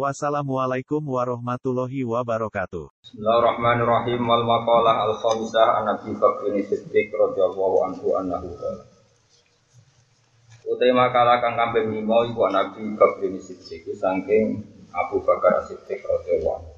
[0.00, 2.88] Wassalamualaikum warahmatullahi wabarakatuh.
[3.04, 4.24] Bismillahirrahmanirrahim.
[4.24, 8.88] Wal maqalah al khamisah an Nabi Bakr bin Siddiq radhiyallahu anhu annahu qala.
[10.64, 16.64] Utai makalah kang kambing lima iku Nabi Bakr bin Siddiq saking Abu Bakar Siddiq radhiyallahu
[16.64, 16.72] anhu.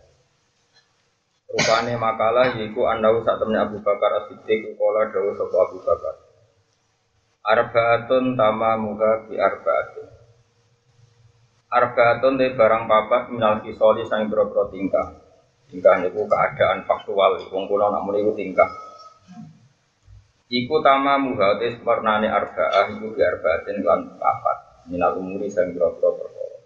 [1.54, 6.14] Rupane makalah yaiku annahu sak temne Abu Bakar Siddiq kala dawuh sapa Abu Bakar.
[7.46, 10.11] Arbaatun tamamuha bi arbaatin
[11.72, 15.08] Arbaatun de barang papat minal kisoli sang boro tingkah.
[15.72, 18.68] Tingkah niku keadaan faktual, wong kula nak muni tingkah.
[20.52, 24.84] Iku tama muhatis warnane arbaah iku bi arbaatin lan papat.
[24.92, 26.60] Minal umuri sang boro perkara.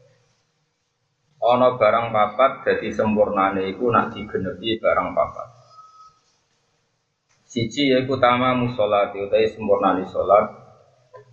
[1.38, 5.48] Ana barang papat dadi sempurnane iku nak digenepi barang papat.
[7.47, 10.50] Siji yaiku tama musolati utawi sempurnane salat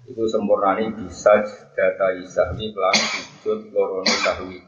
[0.06, 1.42] itu sempurnani bisa
[1.74, 2.98] data isahwi pelan
[3.44, 4.64] sujud lorone sahwi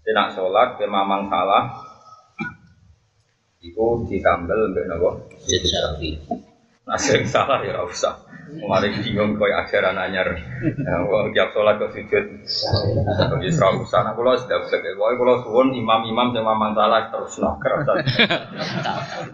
[0.00, 1.68] tidak sholat ke mamang salah
[3.60, 6.16] itu ditambel mbak nopo sahwi
[6.88, 8.16] nah sering salah ya usah
[8.48, 10.32] Mari bingung koi ajaran anyar.
[11.04, 12.24] Wah tiap sholat kok sujud.
[13.28, 14.08] Bagi serau usah.
[14.08, 14.96] Nah kalau sudah begitu.
[14.96, 17.96] Wah kalau suwon imam-imam sama mamang salah terus nak kerasan.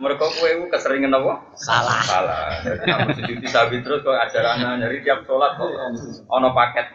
[0.02, 1.32] Mereka kue itu keseringan apa?
[1.54, 2.00] Salah.
[2.02, 2.42] Salah.
[2.66, 4.90] Jadi kamu sujud sabit terus kok ajaran anyar.
[4.98, 5.70] Tiap sholat kok
[6.26, 6.86] ono paket.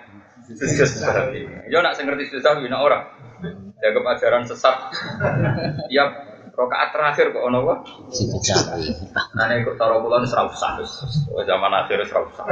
[1.70, 3.06] Yo nak ngerti susah bina orang.
[3.80, 4.76] Jaga ajaran sesat.
[5.88, 6.10] Tiap
[6.60, 7.64] Rokaat terakhir kok ono
[8.12, 8.92] sahwi.
[9.40, 10.76] Ane kok taro kulon serau usah.
[11.32, 12.44] Oh, zaman akhir serau usah.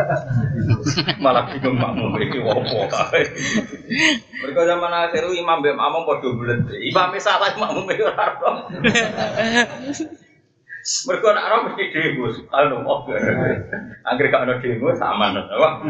[1.19, 3.27] Malah bingung makmum iki wopo kae.
[4.39, 6.63] Mereka zaman akhir imam mbek makmum padha bulet.
[6.87, 8.52] Imam salah makmum ora ora.
[10.87, 12.99] Mereka nak ora mesti demo, subhanallah.
[14.08, 15.83] Angger gak ono demo sama apa?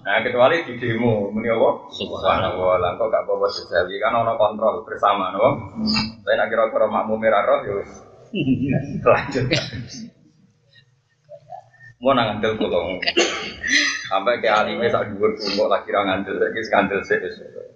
[0.00, 1.92] Nah, kecuali di demo muni apa?
[1.92, 2.80] Subhanallah.
[2.80, 5.52] Lah kok gak apa-apa sejawi kan ono kontrol bersama, no?
[6.24, 7.92] Tapi nak kira-kira makmum merah roh ya wis.
[9.04, 9.52] Lanjut.
[12.00, 12.56] Mau nang ngandel.
[14.08, 17.67] Sampai ke alime sak dhuwur kok lagi ra ngandel, saiki skandal wis.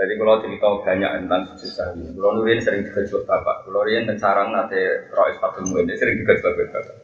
[0.00, 4.16] Jadi kalau cerita banyak tentang sujud sahwi, kalau nurin sering dikejut bapak, kalau nurin dan
[4.16, 4.80] sarang nanti
[5.12, 6.96] rois fatul ini sering dikejut bapak.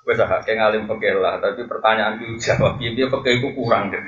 [0.00, 4.00] Gue sah kayak ngalim fakir lah, tapi pertanyaan itu jawab dia dia itu kurang deh.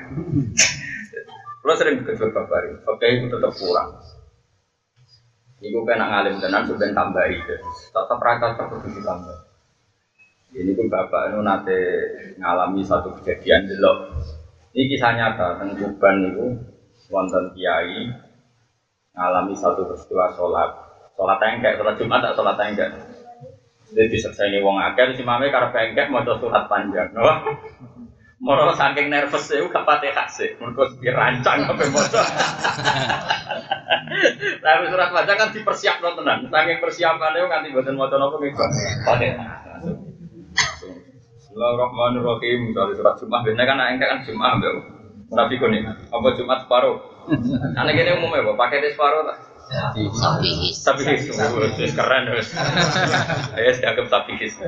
[1.60, 4.00] Kalau sering dikejut bapak, fakir itu tetap kurang.
[5.60, 9.38] Iku kena ngalim tenan sudah tambahi, tetap rata tetap ditambah.
[10.56, 11.78] Ini pun bapak itu nanti
[12.40, 14.16] ngalami satu kejadian delok.
[14.72, 16.46] Ini kisah nyata tentang Tuban itu
[17.12, 18.29] wonten kiai
[19.14, 20.70] ngalami satu peristiwa sholat
[21.18, 22.90] sholat tengkek sholat jumat tak sholat tengkek
[23.90, 27.26] jadi saya wong akeh si mame karena pengkek mau surat panjang no?
[28.40, 30.56] Moro saking nervous ya, gak pati kasih.
[30.56, 32.00] Mereka dirancang apa mau
[34.64, 36.48] Tapi surat panjang kan dipersiap no tenan.
[36.48, 38.64] Saking persiapan itu nganti buatan mau nopo gitu.
[39.04, 39.28] Pati.
[41.36, 42.72] Bismillahirrahmanirrahim.
[42.72, 44.56] Misalnya surat Jumat, biasanya kan engkek kan Jumat,
[45.36, 45.84] Nabi kuning.
[45.84, 47.09] Apa Jumat separuh?
[47.76, 48.56] Karena gini umumnya, Pak.
[48.56, 49.38] Pakai separuh tak?
[49.70, 50.50] Sapi.
[50.82, 51.00] Tapi
[51.78, 52.50] his, keren wes.
[53.54, 54.58] Ayo dianggap tapi his.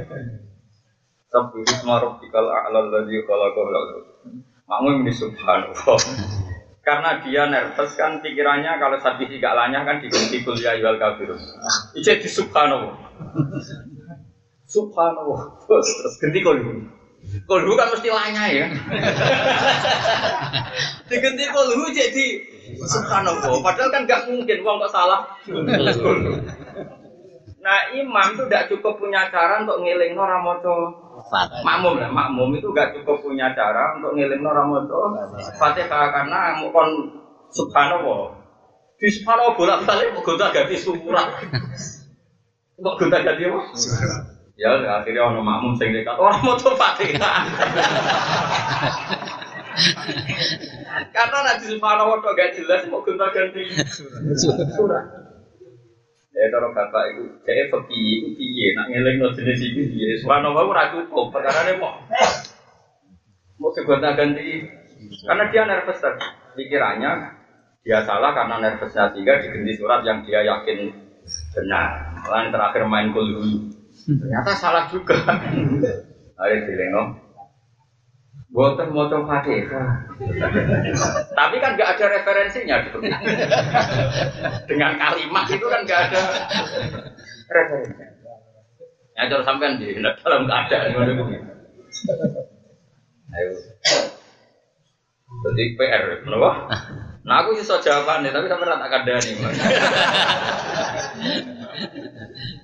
[1.26, 3.66] Tapi his maruf dikal a'lal ladzi khalaqahu.
[4.70, 5.98] Makmum ini subhanallah.
[6.86, 11.38] Karena dia nervous kan pikirannya kalau sapi gak lanyah kan diganti kuliah yual kafirun.
[11.94, 12.98] Itu di subhanallah.
[14.66, 15.62] Subhanallah.
[15.62, 17.01] Terus ganti kuliah.
[17.48, 18.66] Kolhu kan mesti lanya ya.
[21.08, 22.24] Diganti kolhu jadi
[22.84, 23.60] subhanallah.
[23.64, 25.20] Padahal kan gak mungkin uang kok salah.
[27.62, 30.98] Nah imam itu tidak cukup punya cara untuk ngiling orang moco
[31.62, 32.10] makmum lah.
[32.10, 35.14] Makmum itu gak cukup punya cara untuk ngiling orang moco
[35.62, 36.90] fatihah karena kon
[37.54, 38.34] subhanallah.
[38.98, 41.38] Di subhanallah bolak balik mau gonta ganti surat.
[42.82, 43.60] Kok gonta ganti apa?
[44.60, 47.48] Ya akhirnya orang makmum sing dekat orang tuh fatihah.
[51.12, 53.64] Karena nanti subhanallah kok gak jelas mau gonta ganti
[54.76, 55.06] surat.
[56.32, 60.20] Ya kalau bapak itu saya pergi itu piye nak ngeleng no jenis itu piye.
[60.20, 61.96] Subhanallah ora cukup perkara ini mau
[63.56, 64.68] mau gonta ganti
[65.24, 66.24] karena dia nervous tadi
[66.60, 67.40] pikirannya
[67.82, 70.92] dia salah karena nervousnya sehingga diganti surat yang dia yakin
[71.56, 72.20] benar.
[72.28, 75.16] Lain terakhir main kulhu Ternyata salah juga.
[76.42, 77.02] Ayo dileno.
[78.52, 80.12] Boten mau fatihah.
[81.32, 83.00] Tapi kan nggak ada referensinya gitu.
[84.68, 86.20] Dengan kalimat itu kan nggak ada
[87.48, 88.08] referensinya.
[89.12, 91.24] Ya terus sampean di dalam keadaan ngono.
[93.32, 93.50] Ayo.
[95.32, 96.68] Jadi PR, kenapa?
[97.24, 99.32] Nah aku sih jawabannya, tapi sampai rata kadani.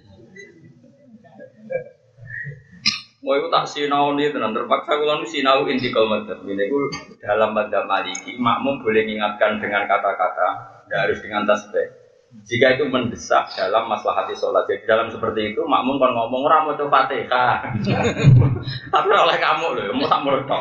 [3.28, 6.40] Mau itu tak sinau nih tenan terpaksa kalau nu sinau intikal madzhab.
[6.48, 6.80] Ini itu
[7.20, 11.92] dalam madzhab maliki makmum boleh mengingatkan dengan kata-kata, tidak harus dengan tasbih.
[12.48, 16.72] Jika itu mendesak dalam masalah hati sholat, jadi dalam seperti itu makmum kan ngomong ramu
[16.80, 17.68] tuh fatihah,
[18.96, 20.60] tapi oleh kamu loh, mau tak meledak.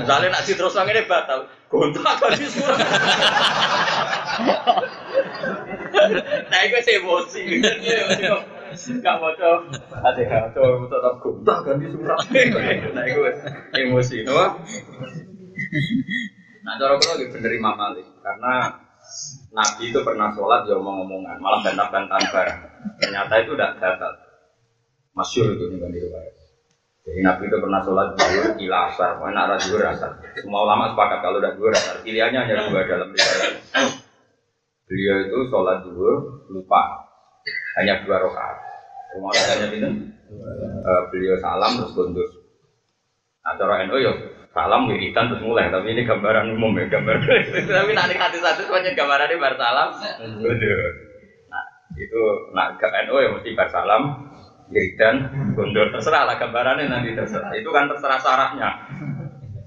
[0.00, 2.16] Misalnya nak terus ini batal, gontak
[2.48, 2.80] surat.
[6.48, 7.42] Nah itu sih emosi,
[8.74, 9.56] nggak mau coba
[9.88, 12.18] fatihah, coba tetap gontak kan di surat.
[12.92, 13.20] Nah itu
[13.76, 14.34] emosi, no?
[16.62, 18.54] Nah cara kalau lagi bener Imam Malik, karena
[19.52, 22.60] Nabi itu pernah sholat ya omong-omongan, malah bantah-bantahan barang.
[23.02, 24.12] Ternyata itu tidak gagal.
[25.12, 26.34] Masyur itu nih kan riwayat.
[27.02, 30.10] Jadi Nabi itu pernah sholat zuhur, ila asar, pokoknya arah zuhur asar.
[30.38, 32.00] Semua ulama sepakat kalau tidak zuhur asar.
[32.00, 33.52] Pilihannya hanya dua dalam riwayat.
[34.88, 37.11] Beliau itu sholat zuhur lupa,
[37.80, 38.56] hanya dua rakaat.
[39.12, 39.88] Semua hanya itu,
[40.84, 42.28] uh, beliau salam terus kundur.
[43.42, 44.12] Nah, cara NU ya
[44.52, 45.72] salam wiridan terus mulai.
[45.72, 47.16] Tapi ini gambaran umum ya gambar.
[47.82, 49.88] Tapi nanti hati satu semuanya gambaran ini bar salam.
[51.52, 51.64] Nah
[51.96, 52.22] itu
[52.56, 54.02] nak ke NU ya mesti bar salam
[54.72, 57.52] wiridan gondor terserah lah gambarannya nanti terserah.
[57.52, 58.70] Itu kan terserah sarahnya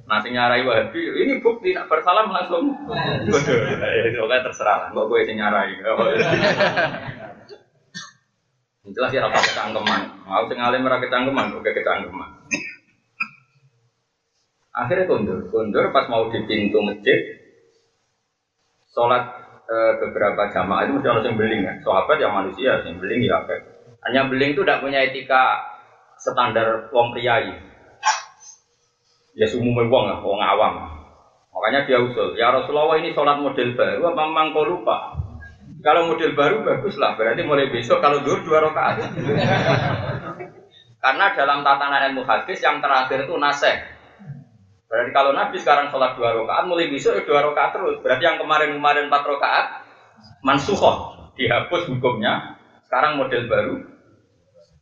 [0.06, 2.78] Nah, sing nyarai wahabi, ini bukti nak bersalam langsung.
[3.26, 3.58] Gondor.
[4.06, 5.70] Itu kan terserah lah, nggak gue nyarai.
[8.86, 10.02] Jelas ya apa kecangkeman.
[10.30, 12.30] Mau sing alim ora kecangkeman, oke kecangkeman.
[14.76, 17.16] Akhirnya kundur, kundur pas mau di pintu masjid,
[18.92, 19.24] sholat
[19.66, 21.74] e, beberapa jamaah itu mesti harus yang beling ya.
[21.82, 23.64] Sahabat yang manusia, yang beling ya kayak.
[24.06, 25.64] Hanya beling itu tidak punya etika
[26.20, 27.56] standar wong priai.
[29.34, 30.76] Ya umumnya wong lah, wong awam.
[31.56, 35.15] Makanya dia usul, ya Rasulullah ini sholat model baru, apa memang kau lupa?
[35.86, 39.06] Kalau model baru bagus lah, berarti mulai besok kalau dulu dua rakaat.
[40.98, 43.86] Karena dalam tatanan ilmu hadis yang terakhir itu naseh.
[44.90, 48.02] Berarti kalau Nabi sekarang sholat dua rakaat, mulai besok ya dua rakaat terus.
[48.02, 49.66] Berarti yang kemarin-kemarin empat rakaat,
[50.42, 52.58] mansuhoh, dihapus hukumnya.
[52.90, 53.76] Sekarang model baru,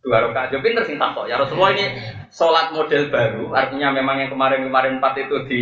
[0.08, 0.56] dua rakaat.
[0.56, 1.28] Jadi pinter sing takok.
[1.28, 2.00] Ya Rasulullah ini
[2.32, 5.62] sholat model baru, artinya memang yang kemarin-kemarin empat itu di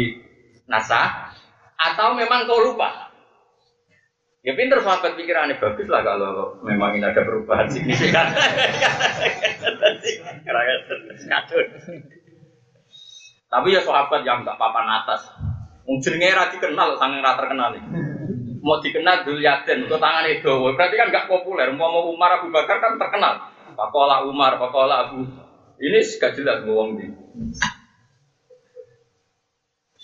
[0.69, 1.33] nasah,
[1.81, 3.10] atau memang kau lupa?
[4.41, 8.25] Ya pinter sahabat pikirannya bagus lah kalau memang ini ada perubahan signifikan.
[13.53, 15.29] Tapi ya sahabat yang nggak papan atas.
[15.85, 17.69] Mungkin ra dikenal, sangat ra terkenal.
[18.65, 20.53] Mau dikenal dulu yaden, ke tangan itu.
[20.73, 21.69] Berarti kan nggak populer.
[21.77, 23.45] Mau mau Umar Abu Bakar kan terkenal.
[23.77, 25.21] Pakola Umar, Pakola Abu.
[25.81, 27.09] Ini gak jelas ngomong di.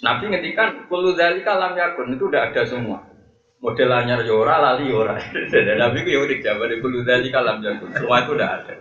[0.02, 3.02] Nabi ngetikan kulu dari kalam yakun itu udah ada semua.
[3.58, 5.18] Model anyar yora, lali yora.
[5.82, 7.90] Nabi itu ya udah jawab di kulu dari kalam yakun.
[7.90, 8.74] Semua itu udah ada.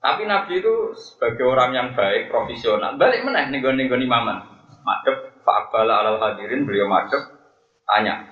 [0.00, 4.40] Tapi Nabi itu sebagai orang yang baik, profesional, balik meneh nih nih imaman.
[4.80, 7.20] Madep, fa'abala alal hadirin, beliau madep,
[7.84, 8.24] tanya,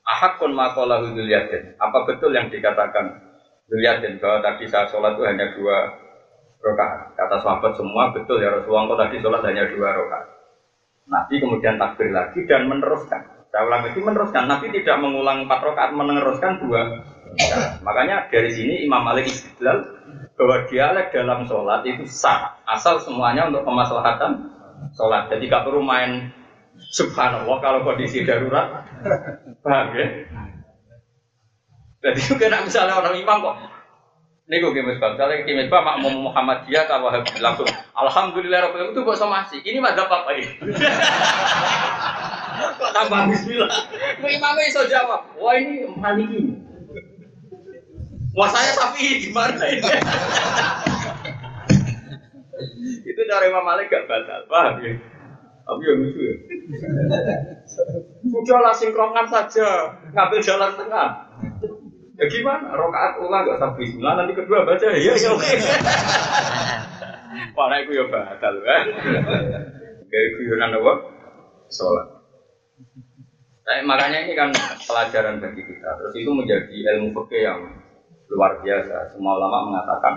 [0.00, 3.20] Ahakun makola Dulyadin, apa betul yang dikatakan
[3.68, 5.76] Dulyadin bahwa tadi saya sholat itu hanya dua
[6.58, 7.14] rakaat?
[7.14, 10.26] Kata sahabat semua betul ya Rasulullah, kok tadi sholat hanya dua rakaat.
[11.06, 13.39] Nabi kemudian takbir lagi dan meneruskan.
[13.50, 14.46] Saya ulang itu meneruskan.
[14.46, 17.02] Nabi tidak mengulang empat rakaat, meneruskan dua.
[17.30, 19.86] Nah, makanya dari sini Imam Malik istidlal
[20.38, 22.58] bahwa dialek dalam sholat itu sah.
[22.66, 24.50] Asal semuanya untuk kemaslahatan
[24.94, 25.30] sholat.
[25.30, 26.30] Jadi gak perlu main
[26.94, 28.86] subhanallah kalau kondisi darurat.
[29.62, 30.06] Paham ya?
[32.00, 33.56] Jadi juga nak misalnya orang imam kok
[34.50, 39.18] ini gue kimis bang, misalnya kimis bang makmum Muhammadiyah kalau langsung Alhamdulillah Rabbil itu kok
[39.20, 39.60] somasi.
[39.60, 40.48] Ini mah apa ini?
[42.80, 43.70] kok tambah Bismillah?
[44.20, 46.56] Imamnya iso jawab, wah ini maliki.
[48.30, 49.82] Wah saya sapi gimana ini?
[53.04, 54.92] itu cara Imam Malik gak batal, paham ya?
[55.66, 56.34] Tapi yang lucu ya.
[58.30, 61.08] Sudahlah sinkronkan saja, ngambil jalan tengah.
[62.20, 62.70] Ya gimana?
[62.70, 65.52] Rokaat ulang gak sampai bismillah, nanti kedua baca ya ya oke.
[67.30, 68.84] Wah, itu ya batal kan?
[70.10, 70.92] Kayak guyonan apa?
[71.70, 72.06] Sholat.
[73.70, 74.50] Nah, makanya ini kan
[74.82, 75.94] pelajaran bagi kita.
[76.02, 77.60] Terus itu menjadi ilmu fikih yang
[78.26, 79.14] luar biasa.
[79.14, 80.14] Semua ulama mengatakan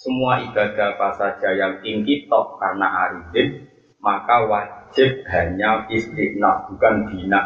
[0.00, 3.68] semua ibadah apa saja yang tinggi tok karena arifin
[4.00, 7.40] maka wajib hanya istiqna bukan bina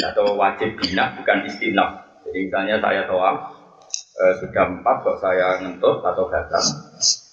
[0.00, 2.16] atau wajib bina bukan istiqna.
[2.24, 3.36] Jadi misalnya saya toa
[3.92, 6.64] eh, sudah empat kok saya ngentut atau gatal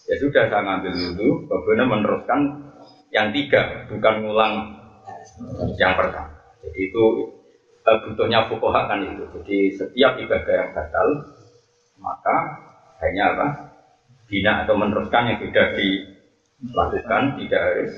[0.08, 2.40] ya sudah saya ngambil dulu kemudian meneruskan
[3.12, 4.56] yang tiga bukan ngulang
[5.78, 6.34] yang pertama.
[6.64, 7.04] Jadi itu
[7.86, 9.24] eh, butuhnya fukoha kan itu.
[9.40, 11.08] Jadi setiap ibadah yang gatal
[12.00, 12.36] maka
[13.04, 13.48] hanya apa?
[14.28, 17.94] Bina atau meneruskan yang sudah dilakukan tidak harus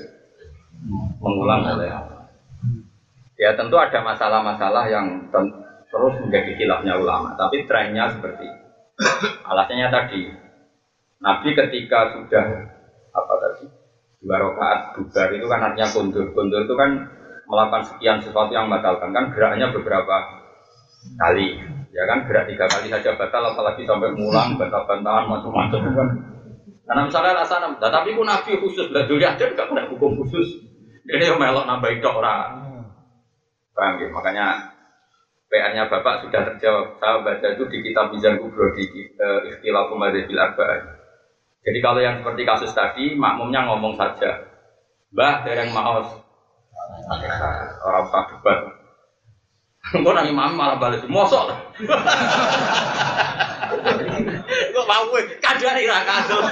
[1.18, 1.90] mengulang oleh
[3.40, 5.26] Ya tentu ada masalah-masalah yang
[5.90, 8.46] terus menjadi khilafnya ulama, tapi trennya seperti.
[9.48, 10.28] Alasannya tadi,
[11.20, 12.46] Nabi ketika sudah
[13.12, 13.68] apa tadi
[14.24, 16.26] dua rakaat bubar itu kan artinya kundur.
[16.32, 16.90] Kundur itu kan
[17.44, 19.12] melakukan sekian sesuatu yang membatalkan.
[19.12, 20.16] Kan geraknya beberapa
[21.20, 21.60] kali.
[21.92, 26.08] Ya kan gerak tiga kali saja batal apalagi sampai mulang bantah-bantahan macam-macam kan.
[26.88, 30.48] Karena misalnya alasan nah, tapi nabi khusus lah dulu ada nggak pernah hukum khusus.
[31.04, 32.64] Ini yang melok nambah itu orang
[33.76, 34.08] paham ya?
[34.08, 34.46] Makanya
[35.50, 36.96] PR-nya bapak sudah terjawab.
[37.02, 38.86] Saya baca itu di kitab Mizan Kubro di
[39.18, 40.99] uh, Ikhtilaf Umadzabil Arba'in
[41.60, 44.48] jadi kalau yang seperti kasus tadi makmumnya ngomong saja.
[45.12, 46.08] Mbah dereng maos.
[47.84, 48.58] Orang usah debat.
[49.92, 51.04] Engkau nang imam malah balik.
[51.04, 51.52] Mosok.
[54.70, 56.44] Kok mau gue kadang ira kadang.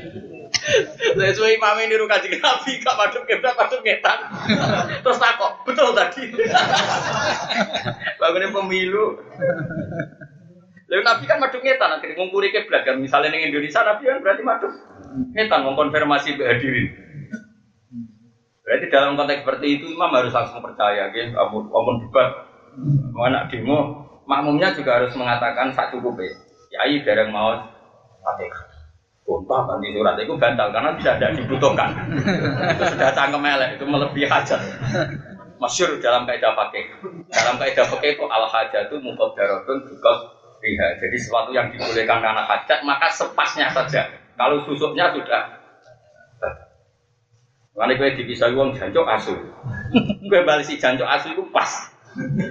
[1.16, 4.18] Saya suwe imam ini ruka kaji nabi, gak madem kebrak, madem ngetan.
[5.02, 6.30] Terus takut, betul tadi.
[8.20, 9.18] Bangunnya pemilu.
[10.90, 12.96] Lalu nabi kan madem ngetan, akhirnya ngungkuri kebrak kan.
[12.98, 14.72] Misalnya di Indonesia nabi kan berarti madem
[15.34, 16.88] ngetan, mengkonfirmasi hadirin.
[18.62, 21.34] Berarti dalam konteks seperti itu imam harus langsung percaya, gitu.
[21.34, 22.30] Amun, amun debat,
[23.10, 26.30] mau anak demo, makmumnya juga harus mengatakan sak cukup ya.
[26.78, 27.50] Yai dereng mau
[28.22, 28.69] fatihah.
[29.30, 31.94] Sumpah ganti surat itu bantal karena tidak dibutuhkan.
[32.74, 34.58] itu sudah cangkem elek, itu melebihi hajat.
[35.62, 36.90] Masyur dalam kaidah pakai.
[37.30, 40.98] Dalam kaidah pakai itu al hajat itu muqaddaratun juga riha.
[40.98, 44.10] Jadi sesuatu yang dibolehkan karena hajat maka sepasnya saja.
[44.34, 45.62] Kalau susuknya sudah
[47.70, 49.32] Karena gue dipisah uang jancok asu.
[50.26, 51.70] gue balik si jancok asu itu pas.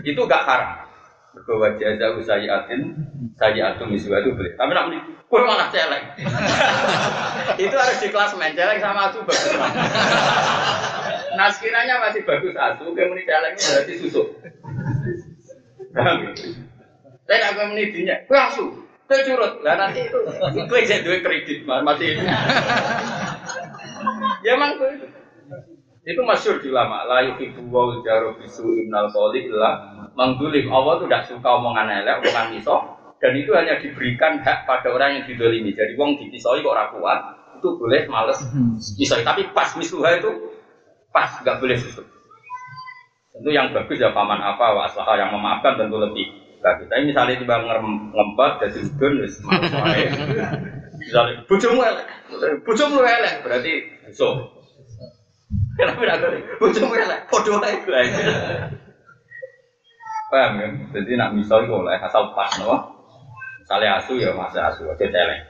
[0.07, 0.88] itu gak haram.
[1.29, 4.53] Gue wajah jauh saya atum isu itu boleh.
[4.57, 6.05] Tapi nak beli, gue malah celeng.
[7.63, 9.53] itu harus di kelas main celeng sama asu bagus.
[11.37, 11.53] nah
[12.01, 14.27] masih bagus asu, gue meni celeng berarti susuk.
[17.29, 18.65] Saya nggak gue meni dinya, gue asu.
[19.09, 20.21] Gue curut, lah nanti itu,
[20.69, 22.13] gue jadi duit kredit masih.
[24.45, 25.07] ya emang gue itu.
[26.09, 27.05] Itu masyur di lama.
[27.05, 30.69] La yuhibu wa jaru bisu ibnal qawli illa menggulim.
[30.69, 32.75] Allah tuh tidak suka omongan elek, omongan miso.
[33.19, 35.75] Dan itu hanya diberikan hak pada orang yang didolimi.
[35.75, 37.19] Jadi wong dipisoi kok ora kuat,
[37.59, 38.39] itu boleh males
[38.95, 39.27] misoi.
[39.27, 40.31] Tapi pas misuha itu
[41.11, 42.07] pas, nggak boleh susut.
[43.35, 46.31] Tentu yang bagus ya paman apa, wa aslaha yang memaafkan tentu lebih
[46.63, 46.87] bagus.
[46.87, 49.35] Tapi misalnya tiba ngempat, jadi udun, wis.
[50.99, 52.07] Misalnya, bujumu elek,
[52.67, 53.71] bujumu elek, berarti
[54.11, 54.51] so.
[55.79, 56.41] Kenapa tidak boleh?
[56.59, 58.03] Bujumu elek, aja gue.
[60.29, 60.71] Paham kan?
[60.93, 63.01] Jadi nak misal itu oleh asal pas, no?
[63.65, 65.41] Misalnya asu ya masa asu, aja celeng.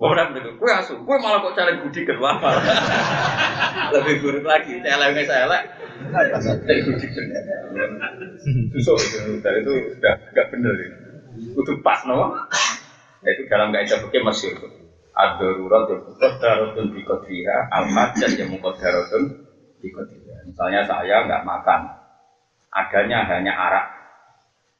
[0.00, 2.60] Orang begitu, gue asu, gue malah kok celeng budi kedua malah.
[3.96, 5.62] Lebih buruk lagi, celengnya elek.
[6.08, 7.40] Celeng budi kedua.
[8.76, 10.98] Susuk itu, dari itu sudah nggak bener ini.
[11.56, 12.36] Kudu pas, no?
[13.24, 14.68] Itu dalam kaidah fikih masyhur.
[15.10, 19.22] Ad-darurat yang muqaddaratun bi qadriha, al-majaz yang muqaddaratun
[19.84, 20.48] bi qadriha.
[20.48, 21.80] Misalnya saya nggak makan,
[22.72, 23.99] adanya hanya arak.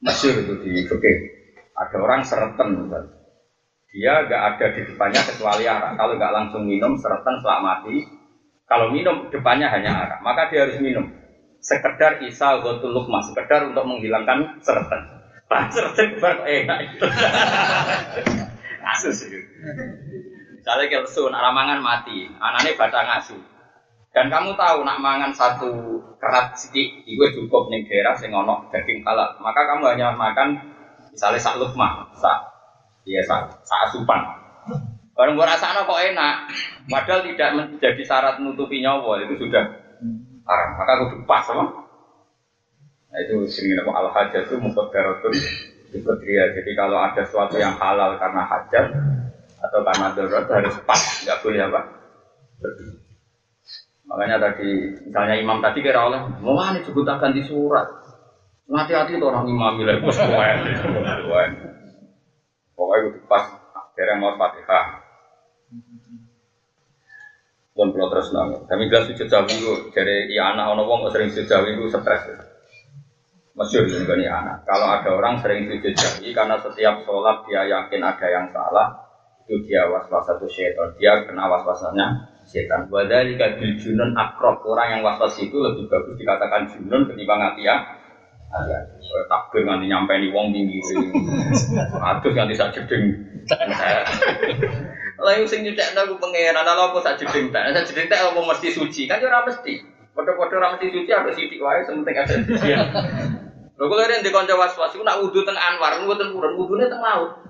[0.01, 1.17] Masyhur itu di fikih.
[1.77, 3.13] Ada orang sereten misalnya.
[3.91, 5.99] Dia nggak ada di depannya kecuali arak.
[5.99, 7.95] Kalau nggak langsung minum, sereten selak mati.
[8.65, 11.11] Kalau minum depannya hanya arak, maka dia harus minum.
[11.59, 15.01] Sekedar isa gotul lukma, sekedar untuk menghilangkan sereten.
[15.51, 17.03] Pak sereten bar kok enak itu.
[18.87, 19.37] Kasus itu.
[20.55, 23.35] Misalnya kelsu, nak ramangan mati, anaknya batang asu.
[24.11, 25.71] Dan kamu tahu nak mangan satu
[26.19, 29.39] kerat sidik, itu cukup nih daerah sing ono daging halal.
[29.39, 30.59] Maka kamu hanya makan
[31.15, 32.51] misalnya sak lukma, sak
[33.07, 34.19] ya sak, sak asupan.
[35.15, 36.35] Kalau gue rasanya kok enak,
[36.91, 39.79] padahal tidak menjadi syarat menutupi nyawa itu sudah
[40.43, 40.69] haram.
[40.75, 41.71] Maka aku pas sama.
[43.11, 45.35] Nah itu sini nama al hajat itu mukabaratun
[45.91, 46.55] Ibadriyah.
[46.55, 48.85] Jadi kalau ada sesuatu yang halal karena hajat
[49.61, 51.81] atau karena darurat harus pas, nggak boleh apa?
[52.63, 53.00] Lebih.
[54.11, 57.87] Makanya tadi misalnya imam tadi kira oleh mau nih juga ganti surat.
[58.67, 60.47] Hati-hati tuh orang imam lah, bos kowe.
[62.75, 63.43] Pokoknya itu pas
[63.95, 64.99] dereng mau fatihah.
[67.71, 71.47] Pun kalau terus nang, kami jelas sujud jauh itu dari anak ono wong sering sujud
[71.47, 72.35] jauh itu stres.
[73.55, 74.57] Masyur ini kan anak.
[74.67, 79.07] Kalau ada orang sering sujud jauh karena setiap sholat dia yakin ada yang salah,
[79.47, 82.89] itu dia was-was satu syaitan, dia kena was-wasnya setan.
[82.91, 87.65] Wadali kabil junun akrab orang yang was-was itu lebih bagus dikatakan junun ketimbang hati
[88.51, 88.83] Ya,
[89.31, 90.83] takbir nganti nyampe nih wong tinggi
[92.11, 93.15] Aduh nganti sak jeding.
[95.23, 97.71] Lah yang sing nyedek aku pangeran, lha apa sak jeding tak?
[97.71, 99.07] Sak jeding tak apa mesti suci?
[99.07, 99.79] Kan ora mesti.
[100.11, 102.69] Padha-padha ora mesti suci ada sithik wae sementing ada suci.
[103.81, 107.40] Lho kula rene kanca was-was iku nak wudu teng Anwar, mboten purun, wudune teng laut.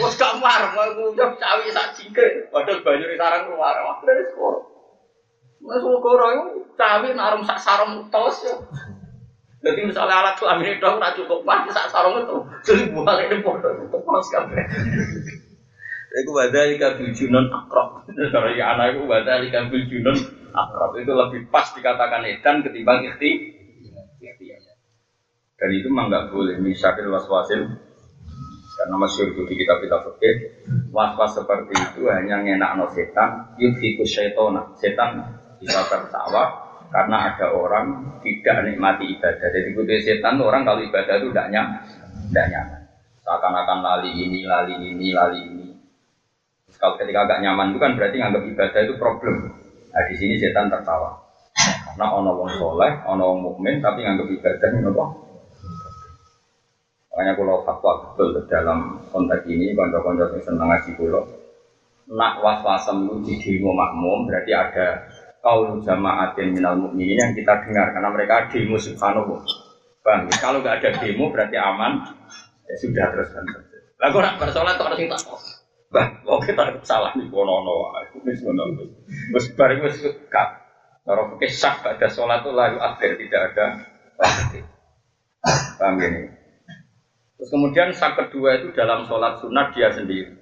[0.00, 2.48] Wes gak mar, mau ngucap cawi sak jingke.
[2.52, 3.74] Padahal banyu di sarang keluar.
[3.82, 4.62] Wah, dari sekolah.
[5.64, 6.44] Mas Wogoro itu
[6.76, 8.54] cawi narum sak sarung tos ya.
[9.64, 12.36] Jadi misalnya alat kelamin itu nggak cukup mati sak sarung itu,
[12.68, 14.60] jadi buat ini itu tos kabeh.
[16.14, 18.04] Iku badali kabil junon akrab.
[18.06, 20.14] Kalau ya anak itu badali kabil junon
[20.52, 23.53] akrab itu lebih pas dikatakan edan ketimbang ikhti.
[25.64, 27.64] Dan itu memang nggak boleh misalnya waswasil
[28.74, 30.60] karena masih itu di kitab kitab fikih
[30.92, 35.24] was-was seperti itu hanya ngenak no setan yudhikus syaitona setan
[35.56, 36.52] bisa tertawa
[36.92, 39.48] karena ada orang tidak nikmati ibadah.
[39.48, 41.80] Jadi butuh setan orang kalau ibadah itu tidak nyaman,
[42.28, 42.80] tidak nyaman.
[43.24, 45.68] Seakan-akan lali ini, lali ini, lali ini.
[46.76, 49.36] Kalau ketika agak nyaman itu kan berarti nganggap ibadah itu problem.
[49.96, 51.24] Nah di sini setan tertawa.
[51.88, 55.23] Karena ono wong soleh, ono wong mukmin, tapi nganggap ibadah ini apa?
[57.14, 61.22] Makanya kalau fatwa betul dalam konteks ini, konco-konco yang senang ngaji pulau,
[62.10, 65.06] nak was-wasem itu di demo makmum, berarti ada
[65.38, 69.46] kaul jamaatin minal mukminin yang kita dengar karena mereka demo subhanahu
[70.02, 72.02] bang kalau nggak ada demo berarti aman.
[72.66, 73.46] Ya sudah terus kan.
[74.02, 75.22] Lagu nak bersolat kok harus tak
[75.94, 77.94] bang kok kita salah nih kono no
[78.26, 78.90] wis ngono?
[79.54, 80.02] Bareng wis
[80.34, 80.66] kak
[81.06, 83.66] kalau pakai sak ada sholat tuh lalu akhir tidak ada.
[85.78, 86.43] Paham ini
[87.44, 90.32] terus kemudian sak kedua itu dalam sholat sunat dia sendiri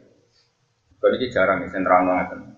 [1.02, 2.52] kalau ini jarang ya sentral banget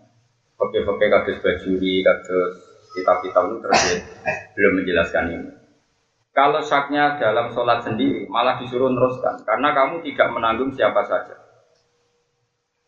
[0.54, 2.54] Oke-oke kados bajuri, kados
[2.94, 3.82] kitab-kitab itu terus
[4.54, 5.50] belum menjelaskan ini.
[6.34, 11.34] Kalau saknya dalam sholat sendiri malah disuruh teruskan karena kamu tidak menanggung siapa saja.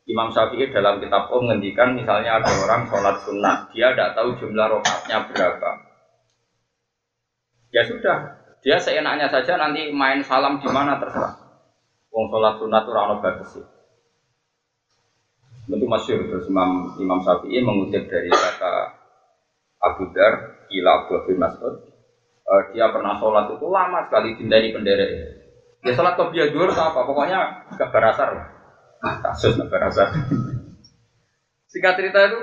[0.07, 4.67] Imam Syafi'i dalam kitab Om menghentikan misalnya ada orang sholat sunnah, dia tidak tahu jumlah
[4.71, 5.71] rokatnya berapa.
[7.75, 8.19] Ya sudah,
[8.63, 11.46] dia seenaknya saja nanti main salam di mana terserah.
[12.17, 13.65] Wong sholat sunnah itu rano bagus sih.
[15.69, 18.97] Tentu masyur terus Imam Imam Syafi'i mengutip dari kata
[19.85, 21.77] Abu Dar, Ila Abu bin Mas'ud.
[22.47, 25.11] Uh, dia pernah sholat itu lama sekali di penderek.
[25.85, 27.05] Dia sholat ke biadur apa?
[27.05, 28.33] Pokoknya gak berasar.
[29.05, 30.09] Kasus gak berasar.
[31.69, 32.41] Singkat cerita itu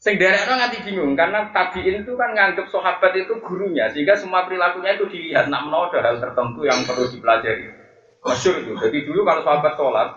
[0.00, 4.96] Sing derek nganti bingung karena tabiin itu kan nganggep sahabat itu gurunya sehingga semua perilakunya
[4.96, 7.79] itu dilihat nak menawa hal tertentu yang perlu dipelajari.
[8.20, 8.72] Masyur itu.
[8.76, 10.08] Jadi dulu kalau sahabat sholat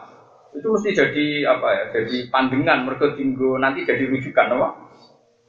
[0.54, 4.70] itu mesti jadi apa ya jadi pandangan mereka tinggu nanti jadi rujukan apa?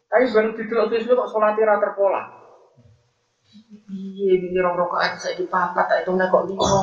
[0.09, 2.23] Tapi baru tidur waktu itu kok sholatnya rata terpola.
[3.85, 6.81] Iya ini rong rokaat saya di papat tak itu nggak kok lima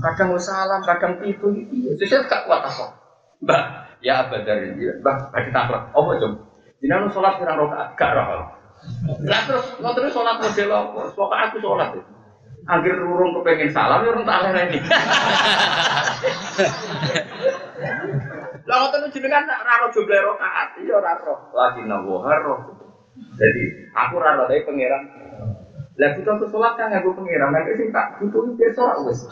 [0.00, 2.86] kadang salam kadang itu iya saya gak kuat apa?
[3.44, 3.62] Mbak
[4.02, 6.32] ya dari dia mbak bagi taklak oh jom?
[6.80, 8.48] Jangan sholat pirang rokaat gak roh.
[9.26, 11.00] Lah terus terus sholat model apa?
[11.12, 12.17] Pokoknya aku sholat itu
[12.68, 14.76] Akhir urung kepengen salam, ya urung tak ini.
[18.68, 21.48] Lah ngoten jenengan ra ro jumlah rakaat, iya ora ro.
[21.56, 22.76] Lagi nawo haro.
[23.40, 25.02] Jadi aku ora ro tapi pangeran.
[25.96, 29.24] Lah butuh ke salat kan aku pangeran, nek sing tak butuh besok wis.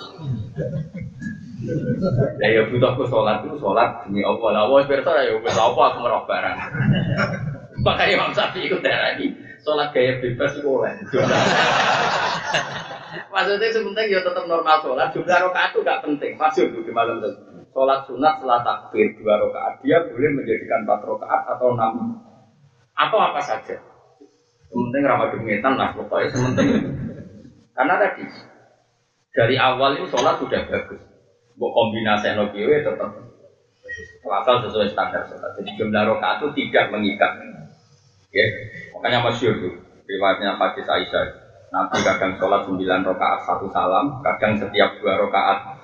[2.41, 4.49] Ya ya butuh ke salat itu salat demi Allah.
[4.57, 6.57] Lah wis pirsa ya wis apa aku merok barang.
[7.85, 9.27] Makanya Imam Syafi'i itu ini
[9.61, 10.97] sholat gaya bebas itu oleh.
[13.07, 16.33] Maksudnya sebenarnya ya tetap normal sholat, jumlah rokaat itu gak penting.
[16.35, 17.31] Masuk di malam itu.
[17.71, 21.93] Sholat sunat setelah takbir dua rokaat, dia boleh menjadikan empat rokaat atau enam
[22.97, 23.77] atau apa saja.
[24.67, 26.69] Sementing ramah dengetan lah pokoknya sementing.
[27.77, 28.25] Karena tadi
[29.37, 31.01] dari awal itu sholat sudah bagus.
[31.57, 33.11] Buat kombinasi nokiwe tetap
[34.27, 35.53] asal sesuai standar sholat.
[35.61, 37.39] Jadi jumlah rokaat itu tidak mengikat.
[38.33, 38.47] Ya,
[38.93, 39.71] makanya masyur itu
[40.09, 41.46] riwayatnya Hadis Aisyah
[41.77, 45.77] Nabi kadang sholat 9 rakaat satu salam, kadang setiap dua rakaat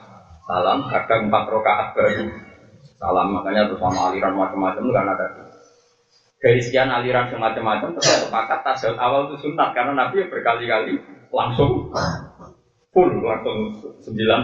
[0.49, 2.33] salam, kadang empat rakaat baru
[2.97, 3.29] salam.
[3.37, 5.43] Makanya terus sama aliran macam-macam itu karena tadi.
[6.43, 10.99] dari sekian aliran semacam-macam tetap sepakat tasawuf awal itu sunat karena Nabi berkali-kali
[11.31, 11.87] langsung
[12.91, 13.71] full langsung
[14.03, 14.41] sembilan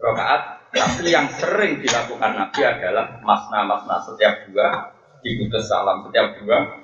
[0.00, 6.79] rakaat tapi yang sering dilakukan Nabi adalah masna-masna setiap dua diputus salam setiap dua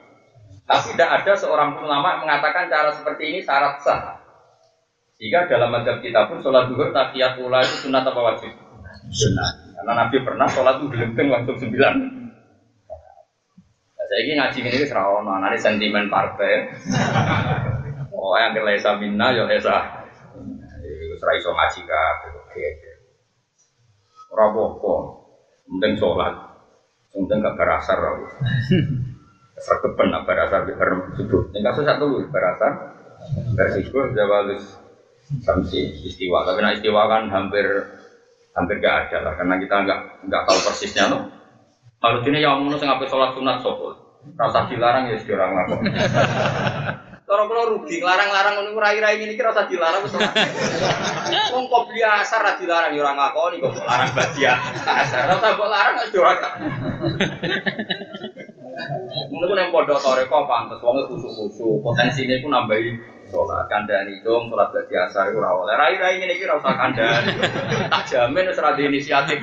[0.66, 4.26] tapi tidak ada seorang ulama yang mengatakan cara seperti ini syarat sah
[5.16, 8.52] jika dalam madhab kita pun sholat duhur tahiyat ula itu sunat apa wajib?
[9.09, 9.72] Sunat.
[9.72, 11.94] Karena Nabi pernah sholat tuh gelenteng langsung sembilan.
[13.96, 16.68] Nah, saya ini ngaji ini serawono, nanti sentimen partai.
[18.12, 20.05] Oh, yang kelesa minna, ya lesa.
[21.16, 22.12] Serai so ngaji kah?
[22.37, 22.66] Oke.
[24.37, 24.94] Rabopo,
[25.64, 26.37] penting sholat,
[27.09, 27.96] penting gak berasar.
[29.56, 30.76] Serkepen apa berasar di
[31.16, 31.48] subuh.
[31.56, 32.72] Yang kasus satu berasar,
[33.56, 34.64] bersikur jawalus
[35.42, 37.66] samsi istiwa tapi nah istiwa kan hampir
[38.54, 41.22] hampir gak ada lah karena kita nggak nggak tahu persisnya loh
[41.98, 43.98] kalau ini yang ngomong ngapain sholat sunat sopo
[44.38, 45.66] rasa dilarang ya sekarang lah
[47.26, 50.14] Kalau kalau rugi, larang-larang ngono rai-rai ini kira usah dilarang wis
[51.54, 54.54] Wong kok biasa ra dilarang ya ora ngakoni kok larang badia.
[54.82, 56.50] Asar ora kok larang wis ora.
[59.32, 62.92] Mungkin yang podo toreko pantes wong khusus-khusus, potensine ku nambahi
[63.32, 67.32] sholat kandani dong sholat gak biasa itu rawol rai rai ini kira usah kandani
[67.88, 69.40] tak jamin di inisiatif.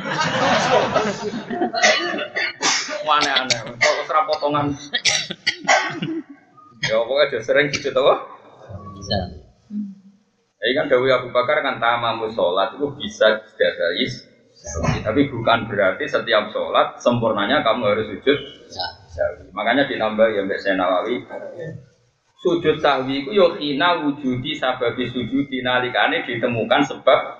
[3.04, 4.70] Aneh aneh kok serap potongan.
[6.86, 8.14] Ya pokoknya udah sering gitu tau
[8.94, 9.18] bisa.
[10.64, 14.06] Ini kan Dawi Abu Bakar kan tamamu sholat itu bisa dari
[15.04, 18.38] tapi bukan berarti setiap sholat sempurnanya kamu harus sujud
[19.54, 21.16] makanya ditambah ya Mbak Nawawi.
[22.44, 27.40] Sujud sahwi itu yo hina wujudi sababi sujud nalikane ditemukan sebab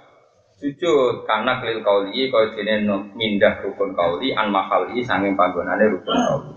[0.56, 1.28] sujud.
[1.28, 2.80] Karena kelil kauli kau dene
[3.12, 6.54] mindah rukun kauli an mahali sanging panggonane rukun kauli.